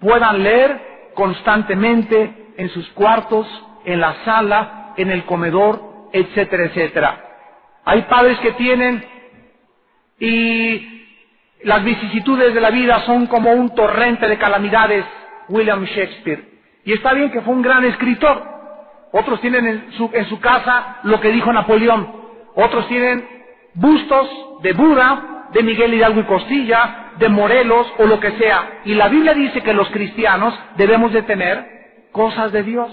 puedan 0.00 0.42
leer 0.42 1.12
constantemente 1.14 2.52
en 2.58 2.68
sus 2.70 2.86
cuartos, 2.90 3.46
en 3.84 4.00
la 4.00 4.24
sala, 4.24 4.92
en 4.96 5.10
el 5.10 5.24
comedor, 5.24 6.08
etcétera, 6.12 6.64
etcétera. 6.64 7.20
Hay 7.84 8.02
padres 8.02 8.38
que 8.40 8.52
tienen 8.52 9.04
y 10.18 11.04
las 11.62 11.84
vicisitudes 11.84 12.54
de 12.54 12.60
la 12.60 12.70
vida 12.70 13.00
son 13.06 13.26
como 13.26 13.52
un 13.52 13.74
torrente 13.74 14.28
de 14.28 14.36
calamidades, 14.36 15.04
William 15.48 15.84
Shakespeare. 15.84 16.44
Y 16.84 16.92
está 16.92 17.12
bien 17.12 17.30
que 17.30 17.40
fue 17.40 17.54
un 17.54 17.62
gran 17.62 17.84
escritor, 17.84 18.55
otros 19.16 19.40
tienen 19.40 19.66
en 19.66 19.92
su, 19.92 20.10
en 20.12 20.26
su 20.26 20.38
casa 20.40 20.98
lo 21.04 21.20
que 21.20 21.30
dijo 21.32 21.50
Napoleón, 21.50 22.06
otros 22.54 22.86
tienen 22.88 23.26
bustos 23.74 24.28
de 24.62 24.74
Buda, 24.74 25.48
de 25.52 25.62
Miguel 25.62 25.94
Hidalgo 25.94 26.20
y 26.20 26.24
Costilla, 26.24 27.12
de 27.18 27.28
Morelos 27.30 27.86
o 27.98 28.06
lo 28.06 28.20
que 28.20 28.32
sea. 28.32 28.80
Y 28.84 28.94
la 28.94 29.08
Biblia 29.08 29.32
dice 29.32 29.62
que 29.62 29.72
los 29.72 29.88
cristianos 29.88 30.58
debemos 30.76 31.14
de 31.14 31.22
tener 31.22 31.64
cosas 32.12 32.52
de 32.52 32.62
Dios. 32.62 32.90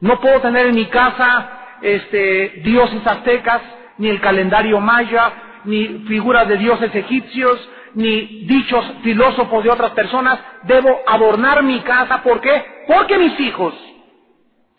No 0.00 0.18
puedo 0.18 0.40
tener 0.40 0.66
en 0.66 0.74
mi 0.74 0.86
casa 0.86 1.76
este, 1.82 2.62
dioses 2.64 3.06
aztecas, 3.06 3.60
ni 3.98 4.08
el 4.08 4.20
calendario 4.20 4.80
maya, 4.80 5.32
ni 5.64 6.04
figuras 6.08 6.48
de 6.48 6.56
dioses 6.56 6.94
egipcios, 6.94 7.68
ni 7.94 8.46
dichos 8.46 8.84
filósofos 9.02 9.62
de 9.62 9.70
otras 9.70 9.90
personas. 9.90 10.38
Debo 10.62 11.00
adornar 11.06 11.62
mi 11.62 11.80
casa. 11.80 12.22
¿Por 12.22 12.40
qué? 12.40 12.64
Porque 12.86 13.18
mis 13.18 13.38
hijos 13.40 13.74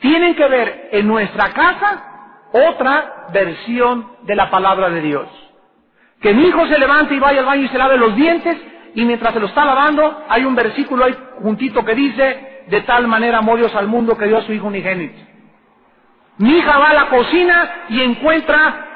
tienen 0.02 0.36
que 0.36 0.48
ver 0.48 0.90
en 0.92 1.08
nuestra 1.08 1.54
casa 1.54 2.04
otra 2.52 3.28
versión 3.32 4.18
de 4.24 4.36
la 4.36 4.50
palabra 4.50 4.90
de 4.90 5.02
Dios. 5.02 5.28
Que 6.20 6.34
mi 6.34 6.48
hijo 6.48 6.68
se 6.68 6.78
levante 6.78 7.16
y 7.16 7.20
vaya 7.20 7.40
al 7.40 7.46
baño 7.46 7.64
y 7.64 7.70
se 7.70 7.78
lave 7.78 7.98
los 7.98 8.16
dientes 8.16 8.58
y 8.94 9.06
mientras 9.06 9.34
se 9.34 9.40
lo 9.40 9.48
está 9.48 9.64
lavando 9.64 10.26
hay 10.28 10.44
un 10.44 10.56
versículo 10.56 11.06
ahí 11.06 11.16
juntito 11.42 11.86
que 11.86 11.96
dice, 11.96 12.64
de 12.68 12.82
tal 12.82 13.08
manera 13.08 13.38
amó 13.38 13.56
Dios 13.56 13.74
al 13.76 13.88
mundo 13.88 14.18
que 14.18 14.26
dio 14.26 14.40
a 14.40 14.42
su 14.42 14.52
hijo 14.52 14.68
unigénito. 14.68 15.20
Mi 16.38 16.58
hija 16.58 16.78
va 16.80 16.90
a 16.90 16.94
la 16.94 17.06
cocina 17.08 17.72
y 17.90 18.02
encuentra, 18.02 18.88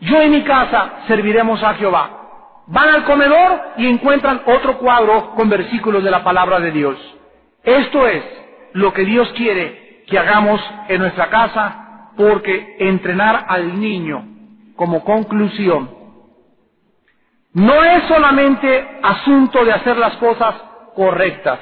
yo 0.00 0.20
en 0.20 0.32
mi 0.32 0.42
casa 0.42 1.04
serviremos 1.06 1.62
a 1.62 1.74
Jehová. 1.74 2.10
Van 2.66 2.88
al 2.88 3.04
comedor 3.04 3.60
y 3.76 3.86
encuentran 3.86 4.42
otro 4.46 4.78
cuadro 4.78 5.30
con 5.36 5.48
versículos 5.48 6.02
de 6.02 6.10
la 6.10 6.24
palabra 6.24 6.58
de 6.58 6.72
Dios. 6.72 6.96
Esto 7.62 8.06
es 8.06 8.22
lo 8.72 8.92
que 8.92 9.04
Dios 9.04 9.32
quiere 9.34 9.87
que 10.08 10.18
hagamos 10.18 10.60
en 10.88 11.00
nuestra 11.00 11.28
casa, 11.28 12.12
porque 12.16 12.76
entrenar 12.80 13.46
al 13.48 13.78
niño 13.80 14.26
como 14.76 15.04
conclusión 15.04 15.96
no 17.52 17.82
es 17.82 18.04
solamente 18.04 19.00
asunto 19.02 19.64
de 19.64 19.72
hacer 19.72 19.96
las 19.96 20.16
cosas 20.18 20.54
correctas, 20.94 21.58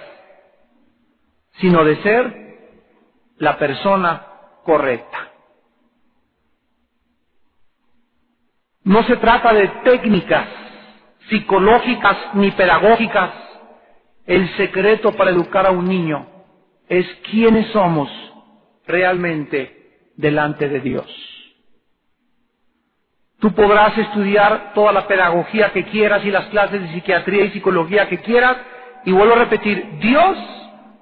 sino 1.58 1.84
de 1.84 1.96
ser 2.02 2.58
la 3.38 3.56
persona 3.58 4.26
correcta. 4.64 5.30
No 8.84 9.02
se 9.04 9.16
trata 9.16 9.52
de 9.52 9.68
técnicas 9.84 10.46
psicológicas 11.28 12.16
ni 12.34 12.50
pedagógicas. 12.52 13.30
El 14.26 14.48
secreto 14.56 15.12
para 15.12 15.30
educar 15.30 15.66
a 15.66 15.70
un 15.70 15.88
niño 15.88 16.26
es 16.88 17.06
quiénes 17.30 17.68
somos 17.72 18.10
realmente 18.86 20.12
delante 20.16 20.68
de 20.68 20.80
Dios. 20.80 21.06
Tú 23.38 23.52
podrás 23.54 23.96
estudiar 23.98 24.72
toda 24.74 24.92
la 24.92 25.06
pedagogía 25.06 25.72
que 25.72 25.84
quieras 25.84 26.24
y 26.24 26.30
las 26.30 26.46
clases 26.46 26.82
de 26.82 26.88
psiquiatría 26.88 27.44
y 27.44 27.50
psicología 27.50 28.08
que 28.08 28.18
quieras. 28.20 28.56
Y 29.04 29.12
vuelvo 29.12 29.34
a 29.34 29.38
repetir, 29.38 29.98
Dios 30.00 30.38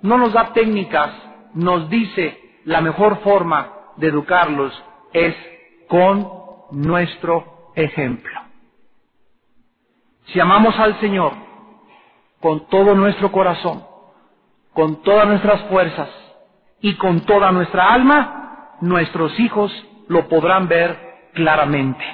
no 0.03 0.19
nos 0.19 0.33
da 0.33 0.53
técnicas, 0.53 1.11
nos 1.55 1.89
dice 1.89 2.39
la 2.65 2.81
mejor 2.81 3.21
forma 3.23 3.71
de 3.97 4.09
educarlos 4.09 4.73
es 5.13 5.35
con 5.89 6.29
nuestro 6.73 7.71
ejemplo. 7.77 8.33
Si 10.27 10.41
amamos 10.41 10.77
al 10.79 10.99
Señor 11.01 11.33
con 12.41 12.67
todo 12.69 12.95
nuestro 12.95 13.31
corazón, 13.31 13.85
con 14.73 15.03
todas 15.03 15.29
nuestras 15.29 15.63
fuerzas 15.69 16.24
y 16.85 16.97
con 16.97 17.23
toda 17.23 17.51
nuestra 17.51 17.95
alma, 17.95 18.77
nuestros 18.83 19.41
hijos 19.41 19.73
lo 20.07 20.29
podrán 20.29 20.69
ver 20.69 21.31
claramente. 21.33 22.05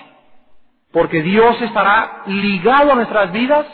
Porque 0.93 1.23
Dios 1.23 1.61
estará 1.61 2.23
ligado 2.27 2.93
a 2.93 2.95
nuestras 2.95 3.33
vidas, 3.33 3.66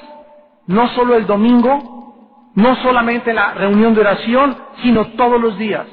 no 0.66 0.88
solo 0.94 1.16
el 1.16 1.26
domingo, 1.26 2.50
no 2.54 2.76
solamente 2.76 3.28
en 3.28 3.36
la 3.36 3.52
reunión 3.52 3.94
de 3.94 4.00
oración, 4.00 4.56
sino 4.82 5.08
todos 5.08 5.38
los 5.38 5.58
días. 5.58 5.86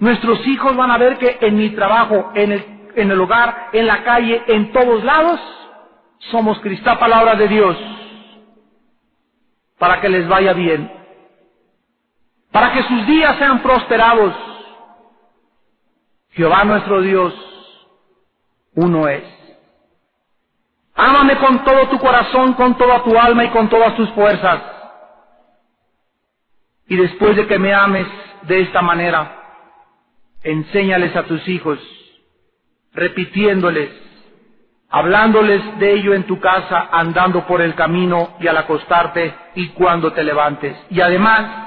Nuestros 0.00 0.46
hijos 0.46 0.76
van 0.76 0.90
a 0.90 0.98
ver 0.98 1.16
que 1.16 1.38
en 1.40 1.56
mi 1.56 1.70
trabajo, 1.70 2.32
en 2.34 2.52
el, 2.52 2.90
en 2.94 3.10
el 3.10 3.18
hogar, 3.18 3.68
en 3.72 3.86
la 3.86 4.04
calle, 4.04 4.42
en 4.48 4.70
todos 4.70 5.02
lados, 5.02 5.40
somos 6.30 6.60
Cristo, 6.60 6.94
palabra 6.98 7.36
de 7.36 7.48
Dios, 7.48 7.74
para 9.78 9.98
que 10.02 10.10
les 10.10 10.28
vaya 10.28 10.52
bien, 10.52 10.92
para 12.56 12.72
que 12.72 12.82
sus 12.84 13.06
días 13.06 13.36
sean 13.36 13.62
prosperados. 13.62 14.34
Jehová 16.30 16.64
nuestro 16.64 17.02
Dios, 17.02 17.34
uno 18.74 19.06
es. 19.08 19.24
Ámame 20.94 21.36
con 21.36 21.62
todo 21.64 21.86
tu 21.90 21.98
corazón, 21.98 22.54
con 22.54 22.78
toda 22.78 23.04
tu 23.04 23.14
alma 23.18 23.44
y 23.44 23.50
con 23.50 23.68
todas 23.68 23.94
tus 23.96 24.08
fuerzas. 24.12 24.62
Y 26.88 26.96
después 26.96 27.36
de 27.36 27.46
que 27.46 27.58
me 27.58 27.74
ames 27.74 28.06
de 28.44 28.62
esta 28.62 28.80
manera, 28.80 29.38
enséñales 30.42 31.14
a 31.14 31.24
tus 31.24 31.46
hijos, 31.48 31.78
repitiéndoles, 32.94 33.90
hablándoles 34.88 35.78
de 35.78 35.92
ello 35.92 36.14
en 36.14 36.24
tu 36.24 36.40
casa, 36.40 36.88
andando 36.90 37.46
por 37.46 37.60
el 37.60 37.74
camino 37.74 38.34
y 38.40 38.46
al 38.46 38.56
acostarte 38.56 39.34
y 39.56 39.68
cuando 39.72 40.14
te 40.14 40.24
levantes. 40.24 40.74
Y 40.88 41.02
además, 41.02 41.66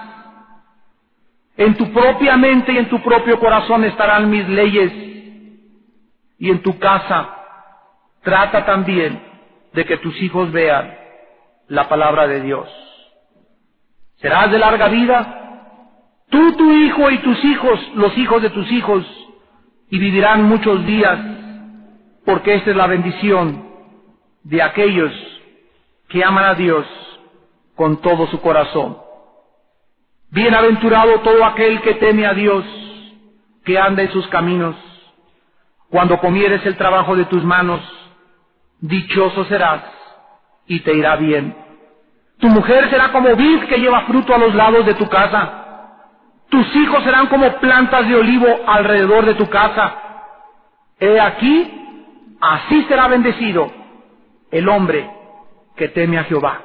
en 1.60 1.76
tu 1.76 1.92
propia 1.92 2.38
mente 2.38 2.72
y 2.72 2.78
en 2.78 2.88
tu 2.88 3.02
propio 3.02 3.38
corazón 3.38 3.84
estarán 3.84 4.30
mis 4.30 4.48
leyes. 4.48 4.94
Y 6.38 6.50
en 6.50 6.62
tu 6.62 6.80
casa 6.80 7.36
trata 8.24 8.66
también 8.66 9.22
de 9.74 9.84
que 9.84 9.98
tus 9.98 10.16
hijos 10.22 10.54
vean 10.54 10.96
la 11.68 11.90
palabra 11.90 12.28
de 12.28 12.40
Dios. 12.40 12.70
Serás 14.22 14.50
de 14.52 14.58
larga 14.58 14.88
vida, 14.88 15.82
tú, 16.30 16.54
tu 16.54 16.72
hijo 16.72 17.12
y 17.12 17.18
tus 17.18 17.44
hijos, 17.44 17.78
los 17.96 18.18
hijos 18.18 18.42
de 18.42 18.52
tus 18.52 18.72
hijos, 18.72 19.06
y 19.90 20.00
vivirán 20.00 20.44
muchos 20.44 20.86
días, 20.86 21.20
porque 22.24 22.56
esta 22.56 22.70
es 22.72 22.78
la 22.78 22.88
bendición 22.88 23.68
de 24.44 24.62
aquellos 24.62 25.12
que 26.08 26.24
aman 26.24 26.46
a 26.46 26.56
Dios 26.56 26.86
con 27.76 27.98
todo 27.98 28.28
su 28.28 28.40
corazón. 28.40 29.09
Bienaventurado 30.32 31.20
todo 31.22 31.44
aquel 31.46 31.82
que 31.82 31.96
teme 31.96 32.26
a 32.26 32.34
Dios, 32.34 32.64
que 33.66 33.80
anda 33.80 34.04
en 34.04 34.12
sus 34.12 34.28
caminos. 34.28 34.76
Cuando 35.90 36.20
comieres 36.20 36.66
el 36.66 36.76
trabajo 36.78 37.16
de 37.16 37.26
tus 37.26 37.44
manos, 37.44 37.82
dichoso 38.80 39.46
serás 39.46 39.82
y 40.68 40.82
te 40.82 40.94
irá 40.94 41.16
bien. 41.16 41.56
Tu 42.40 42.48
mujer 42.48 42.90
será 42.90 43.12
como 43.12 43.36
vid 43.36 43.64
que 43.64 43.78
lleva 43.78 44.02
fruto 44.02 44.34
a 44.34 44.38
los 44.38 44.54
lados 44.54 44.86
de 44.86 44.94
tu 44.94 45.08
casa 45.10 45.60
tus 46.50 46.76
hijos 46.76 47.04
serán 47.04 47.28
como 47.28 47.60
plantas 47.60 48.08
de 48.08 48.16
olivo 48.16 48.48
alrededor 48.66 49.26
de 49.26 49.36
tu 49.36 49.48
casa. 49.50 49.96
He 51.00 51.20
aquí, 51.20 51.72
así 52.42 52.84
será 52.84 53.08
bendecido 53.08 53.72
el 54.52 54.68
hombre 54.68 55.10
que 55.76 55.90
teme 55.90 56.18
a 56.18 56.24
Jehová. 56.24 56.62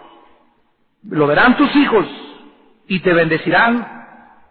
Lo 1.09 1.27
verán 1.27 1.57
tus 1.57 1.75
hijos 1.77 2.07
y 2.89 3.01
te 3.01 3.13
bendecirán. 3.13 4.05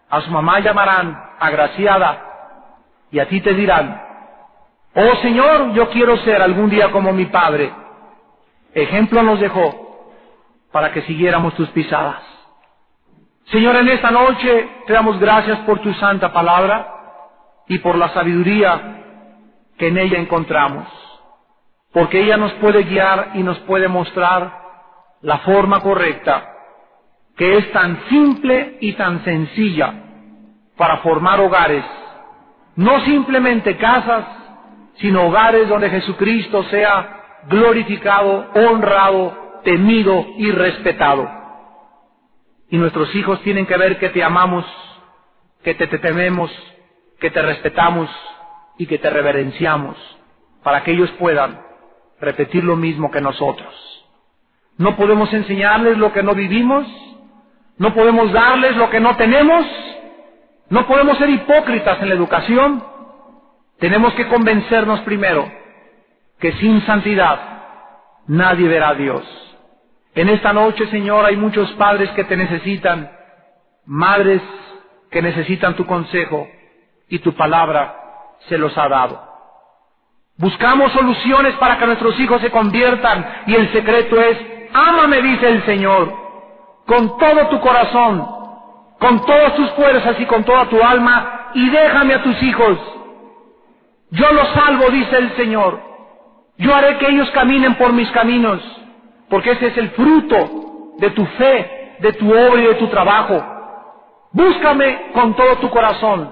A 0.10 0.22
su 0.22 0.32
mamá 0.32 0.60
llamarán 0.60 1.18
agraciada 1.40 2.34
y 3.12 3.20
a 3.20 3.28
ti 3.28 3.42
te 3.42 3.54
dirán, 3.54 4.02
oh 4.96 5.16
Señor, 5.22 5.74
yo 5.74 5.90
quiero 5.90 6.18
ser 6.18 6.42
algún 6.42 6.70
día 6.70 6.92
como 6.92 7.14
mi 7.14 7.26
Padre. 7.26 7.74
Ejemplo 8.74 9.24
nos 9.24 9.40
dejó 9.40 9.84
para 10.72 10.92
que 10.92 11.04
siguiéramos 11.04 11.54
tus 11.56 11.70
pisadas. 11.70 12.22
Señor, 13.46 13.76
en 13.76 13.90
esta 13.90 14.10
noche 14.10 14.70
te 14.88 14.94
damos 14.94 15.20
gracias 15.20 15.60
por 15.60 15.80
tu 15.80 15.94
santa 15.96 16.32
palabra 16.32 16.94
y 17.68 17.80
por 17.80 17.98
la 17.98 18.10
sabiduría 18.10 19.04
que 19.78 19.88
en 19.88 19.98
ella 19.98 20.18
encontramos, 20.20 20.88
porque 21.92 22.22
ella 22.22 22.38
nos 22.38 22.52
puede 22.54 22.84
guiar 22.84 23.32
y 23.36 23.44
nos 23.44 23.60
puede 23.60 23.88
mostrar 23.88 24.62
la 25.22 25.40
forma 25.40 25.82
correcta, 25.82 26.53
que 27.36 27.58
es 27.58 27.72
tan 27.72 28.00
simple 28.10 28.78
y 28.80 28.94
tan 28.94 29.24
sencilla 29.24 29.94
para 30.78 30.98
formar 30.98 31.40
hogares, 31.40 31.84
no 32.76 33.00
simplemente 33.02 33.78
casas, 33.78 34.26
sino 34.96 35.28
hogares 35.28 35.68
donde 35.68 35.90
Jesucristo 35.90 36.64
sea 36.66 37.42
glorificado, 37.48 38.50
honrado, 38.56 39.62
temido 39.64 40.26
y 40.38 40.52
respetado. 40.52 41.30
Y 42.70 42.78
nuestros 42.78 43.14
hijos 43.16 43.42
tienen 43.42 43.66
que 43.66 43.78
ver 43.78 44.00
que 44.00 44.10
te 44.10 44.24
amamos, 44.24 44.66
que 45.64 45.76
te, 45.76 45.88
tememos, 45.88 46.52
que 47.20 47.30
te 47.30 47.42
respetamos 47.42 48.10
y 48.78 48.88
que 48.88 48.98
te 48.98 49.10
reverenciamos, 49.10 49.98
para 50.64 50.84
que 50.84 50.92
ellos 50.92 51.12
puedan 51.20 51.62
repetir 52.20 52.64
lo 52.64 52.76
mismo 52.76 53.12
que 53.12 53.22
nosotros. 53.22 53.74
No 54.78 54.96
podemos 54.96 55.32
enseñarles 55.34 55.98
lo 55.98 56.12
que 56.14 56.24
no 56.24 56.34
vivimos, 56.34 56.88
no 57.78 57.94
podemos 57.94 58.32
darles 58.32 58.76
lo 58.76 58.90
que 58.90 59.00
no 59.00 59.16
tenemos, 59.16 59.66
no 60.70 60.88
podemos 60.88 61.18
ser 61.18 61.30
hipócritas 61.30 62.02
en 62.02 62.10
la 62.10 62.16
educación. 62.16 62.84
Tenemos 63.80 64.14
que 64.14 64.28
convencernos 64.28 65.02
primero 65.02 65.52
que 66.40 66.54
sin 66.54 66.86
santidad 66.86 67.40
nadie 68.28 68.68
verá 68.68 68.90
a 68.90 68.96
Dios. 68.96 69.24
En 70.16 70.30
esta 70.30 70.54
noche, 70.54 70.88
Señor, 70.88 71.26
hay 71.26 71.36
muchos 71.36 71.72
padres 71.74 72.10
que 72.12 72.24
te 72.24 72.38
necesitan, 72.38 73.12
madres 73.86 74.42
que 75.10 75.22
necesitan 75.22 75.76
tu 75.76 75.86
consejo 75.86 76.48
y 77.10 77.20
tu 77.20 77.34
palabra 77.34 77.96
se 78.48 78.58
los 78.58 78.78
ha 78.78 78.88
dado. 78.88 79.34
Buscamos 80.38 80.92
soluciones 80.92 81.54
para 81.56 81.78
que 81.78 81.86
nuestros 81.86 82.20
hijos 82.20 82.42
se 82.42 82.52
conviertan 82.52 83.44
y 83.48 83.56
el 83.56 83.72
secreto 83.72 84.20
es, 84.20 84.38
ámame, 84.74 85.22
dice 85.22 85.48
el 85.48 85.64
Señor, 85.66 86.23
con 86.86 87.18
todo 87.18 87.48
tu 87.48 87.60
corazón, 87.60 88.28
con 89.00 89.26
todas 89.26 89.56
tus 89.56 89.70
fuerzas 89.72 90.20
y 90.20 90.26
con 90.26 90.44
toda 90.44 90.66
tu 90.66 90.82
alma 90.82 91.52
y 91.54 91.70
déjame 91.70 92.14
a 92.14 92.24
tus 92.24 92.42
hijos. 92.44 92.78
Yo 94.12 94.32
los 94.32 94.48
salvo, 94.50 94.90
dice 94.90 95.18
el 95.18 95.36
Señor. 95.36 95.82
Yo 96.58 96.74
haré 96.76 96.98
que 96.98 97.08
ellos 97.08 97.30
caminen 97.32 97.76
por 97.76 97.94
mis 97.94 98.10
caminos 98.12 98.62
porque 99.30 99.52
ese 99.52 99.68
es 99.68 99.78
el 99.78 99.90
fruto 99.92 100.94
de 101.00 101.10
tu 101.12 101.26
fe, 101.26 101.96
de 102.00 102.14
tu 102.14 102.30
obra 102.30 102.62
y 102.62 102.68
de 102.68 102.76
tu 102.76 102.88
trabajo. 102.88 103.44
Búscame 104.32 105.12
con 105.14 105.36
todo 105.36 105.58
tu 105.58 105.70
corazón, 105.70 106.32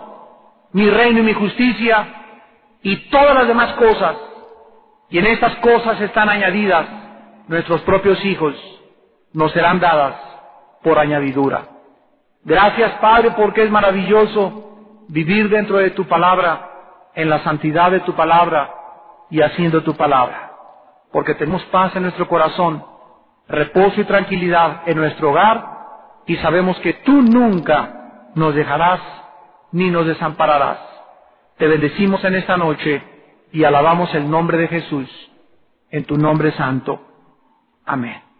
mi 0.74 0.90
reino 0.90 1.20
y 1.20 1.24
mi 1.24 1.34
justicia 1.34 2.08
y 2.84 3.10
todas 3.10 3.36
las 3.36 3.48
demás 3.48 3.74
cosas. 3.74 4.18
Y 5.10 5.18
en 5.18 5.26
estas 5.26 5.56
cosas 5.58 6.00
están 6.02 6.30
añadidas 6.30 6.86
nuestros 7.48 7.82
propios 7.82 8.24
hijos, 8.24 8.56
nos 9.34 9.52
serán 9.52 9.80
dadas 9.80 10.31
por 10.84 11.00
añadidura. 11.00 11.64
Gracias 12.44 12.94
Padre 12.94 13.32
porque 13.32 13.64
es 13.64 13.72
maravilloso 13.72 15.06
vivir 15.08 15.50
dentro 15.50 15.78
de 15.78 15.92
tu 15.92 16.08
palabra, 16.08 16.70
en 17.14 17.30
la 17.30 17.44
santidad 17.44 17.92
de 17.92 18.00
tu 18.02 18.14
palabra 18.14 18.74
y 19.30 19.42
haciendo 19.42 19.84
tu 19.84 19.96
palabra. 19.96 20.52
Porque 21.12 21.36
tenemos 21.36 21.64
paz 21.66 21.96
en 21.96 22.04
nuestro 22.04 22.28
corazón 22.28 22.84
reposo 23.48 24.00
y 24.00 24.06
tranquilidad 24.06 24.84
en 24.86 24.98
nuestro 24.98 25.32
hogar 25.32 25.72
y 26.26 26.38
sabemos 26.38 26.80
que 26.80 26.94
tú 26.94 27.22
nunca 27.22 28.30
nos 28.36 28.56
dejarás 28.56 29.02
ni 29.72 29.90
nos 29.90 30.06
desampararás. 30.06 30.80
Te 31.58 31.68
bendecimos 31.68 32.24
en 32.24 32.36
esta 32.36 32.58
noche 32.58 33.04
y 33.52 33.64
alabamos 33.64 34.14
el 34.16 34.30
nombre 34.30 34.58
de 34.58 34.68
Jesús 34.68 35.10
en 35.90 36.06
tu 36.06 36.18
nombre 36.18 36.54
santo. 36.54 37.02
Amén. 37.86 38.31